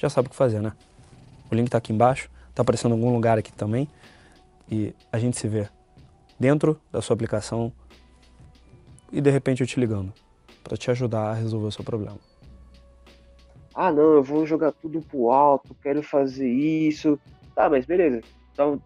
já 0.00 0.08
sabe 0.08 0.28
o 0.28 0.30
que 0.30 0.36
fazer, 0.36 0.60
né? 0.60 0.72
O 1.50 1.54
link 1.54 1.66
está 1.66 1.76
aqui 1.76 1.92
embaixo, 1.92 2.30
está 2.48 2.62
aparecendo 2.62 2.94
em 2.94 2.98
algum 2.98 3.12
lugar 3.12 3.38
aqui 3.38 3.52
também. 3.52 3.86
E 4.70 4.94
a 5.12 5.18
gente 5.18 5.36
se 5.36 5.46
vê 5.46 5.68
dentro 6.38 6.80
da 6.90 7.02
sua 7.02 7.14
aplicação 7.14 7.70
e 9.12 9.20
de 9.20 9.30
repente 9.30 9.60
eu 9.60 9.66
te 9.66 9.78
ligando 9.78 10.12
para 10.64 10.76
te 10.76 10.90
ajudar 10.90 11.30
a 11.30 11.34
resolver 11.34 11.66
o 11.66 11.72
seu 11.72 11.84
problema. 11.84 12.18
Ah, 13.74 13.92
não, 13.92 14.14
eu 14.14 14.22
vou 14.22 14.46
jogar 14.46 14.72
tudo 14.72 15.02
pro 15.02 15.30
alto, 15.30 15.76
quero 15.82 16.02
fazer 16.02 16.48
isso. 16.48 17.18
Tá, 17.54 17.68
mas 17.68 17.84
beleza. 17.84 18.20
Então, 18.52 18.80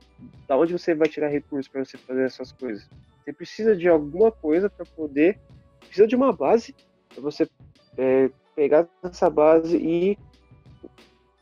da 0.48 0.56
onde 0.56 0.72
você 0.72 0.94
vai 0.94 1.08
tirar 1.08 1.28
recursos 1.28 1.68
para 1.68 1.84
você 1.84 1.96
fazer 1.96 2.24
essas 2.24 2.50
coisas? 2.52 2.88
Você 3.22 3.32
precisa 3.32 3.76
de 3.76 3.88
alguma 3.88 4.32
coisa 4.32 4.68
para 4.68 4.84
poder. 4.84 5.38
Precisa 5.80 6.06
de 6.06 6.16
uma 6.16 6.32
base 6.32 6.74
para 7.08 7.22
você 7.22 7.48
é, 7.96 8.30
pegar 8.54 8.86
essa 9.02 9.30
base 9.30 9.76
e 9.76 10.18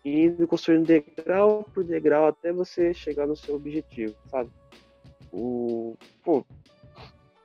indo 0.05 0.47
construindo 0.49 0.87
degrau 0.87 1.65
por 1.73 1.85
degrau 1.85 2.27
até 2.27 2.53
você 2.53 2.93
chegar 2.93 3.27
no 3.27 3.37
seu 3.37 3.55
objetivo, 3.55 4.15
sabe? 4.29 4.51
O, 5.33 5.97
pô, 6.25 6.45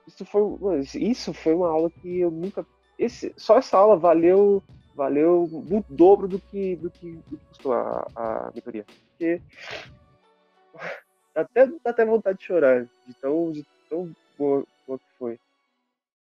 isso 0.08 0.26
foi, 0.26 0.80
isso 0.96 1.34
foi 1.34 1.54
uma 1.54 1.70
aula 1.70 1.90
que 1.90 2.20
eu 2.20 2.32
nunca, 2.32 2.66
esse, 2.98 3.34
só 3.38 3.58
essa 3.58 3.78
aula 3.78 3.96
valeu, 3.96 4.64
valeu 4.96 5.44
o 5.44 5.86
dobro 5.88 6.28
do 6.28 6.40
que, 6.40 6.76
do 6.78 6.90
que, 6.90 7.12
do 7.12 7.38
que 7.38 7.46
custou 7.46 7.74
a, 7.74 8.08
a 8.16 8.52
mentoria, 8.54 8.86
porque 9.12 9.42
até 11.36 11.68
dá 11.68 11.92
até 11.92 12.06
vontade 12.06 12.40
de 12.40 12.46
chorar 12.46 12.86
de 13.06 13.14
tão, 13.22 13.52
de 13.52 13.66
tão 13.90 14.12
boa, 14.38 14.64
boa 14.88 14.98
que 14.98 15.06
foi. 15.20 15.40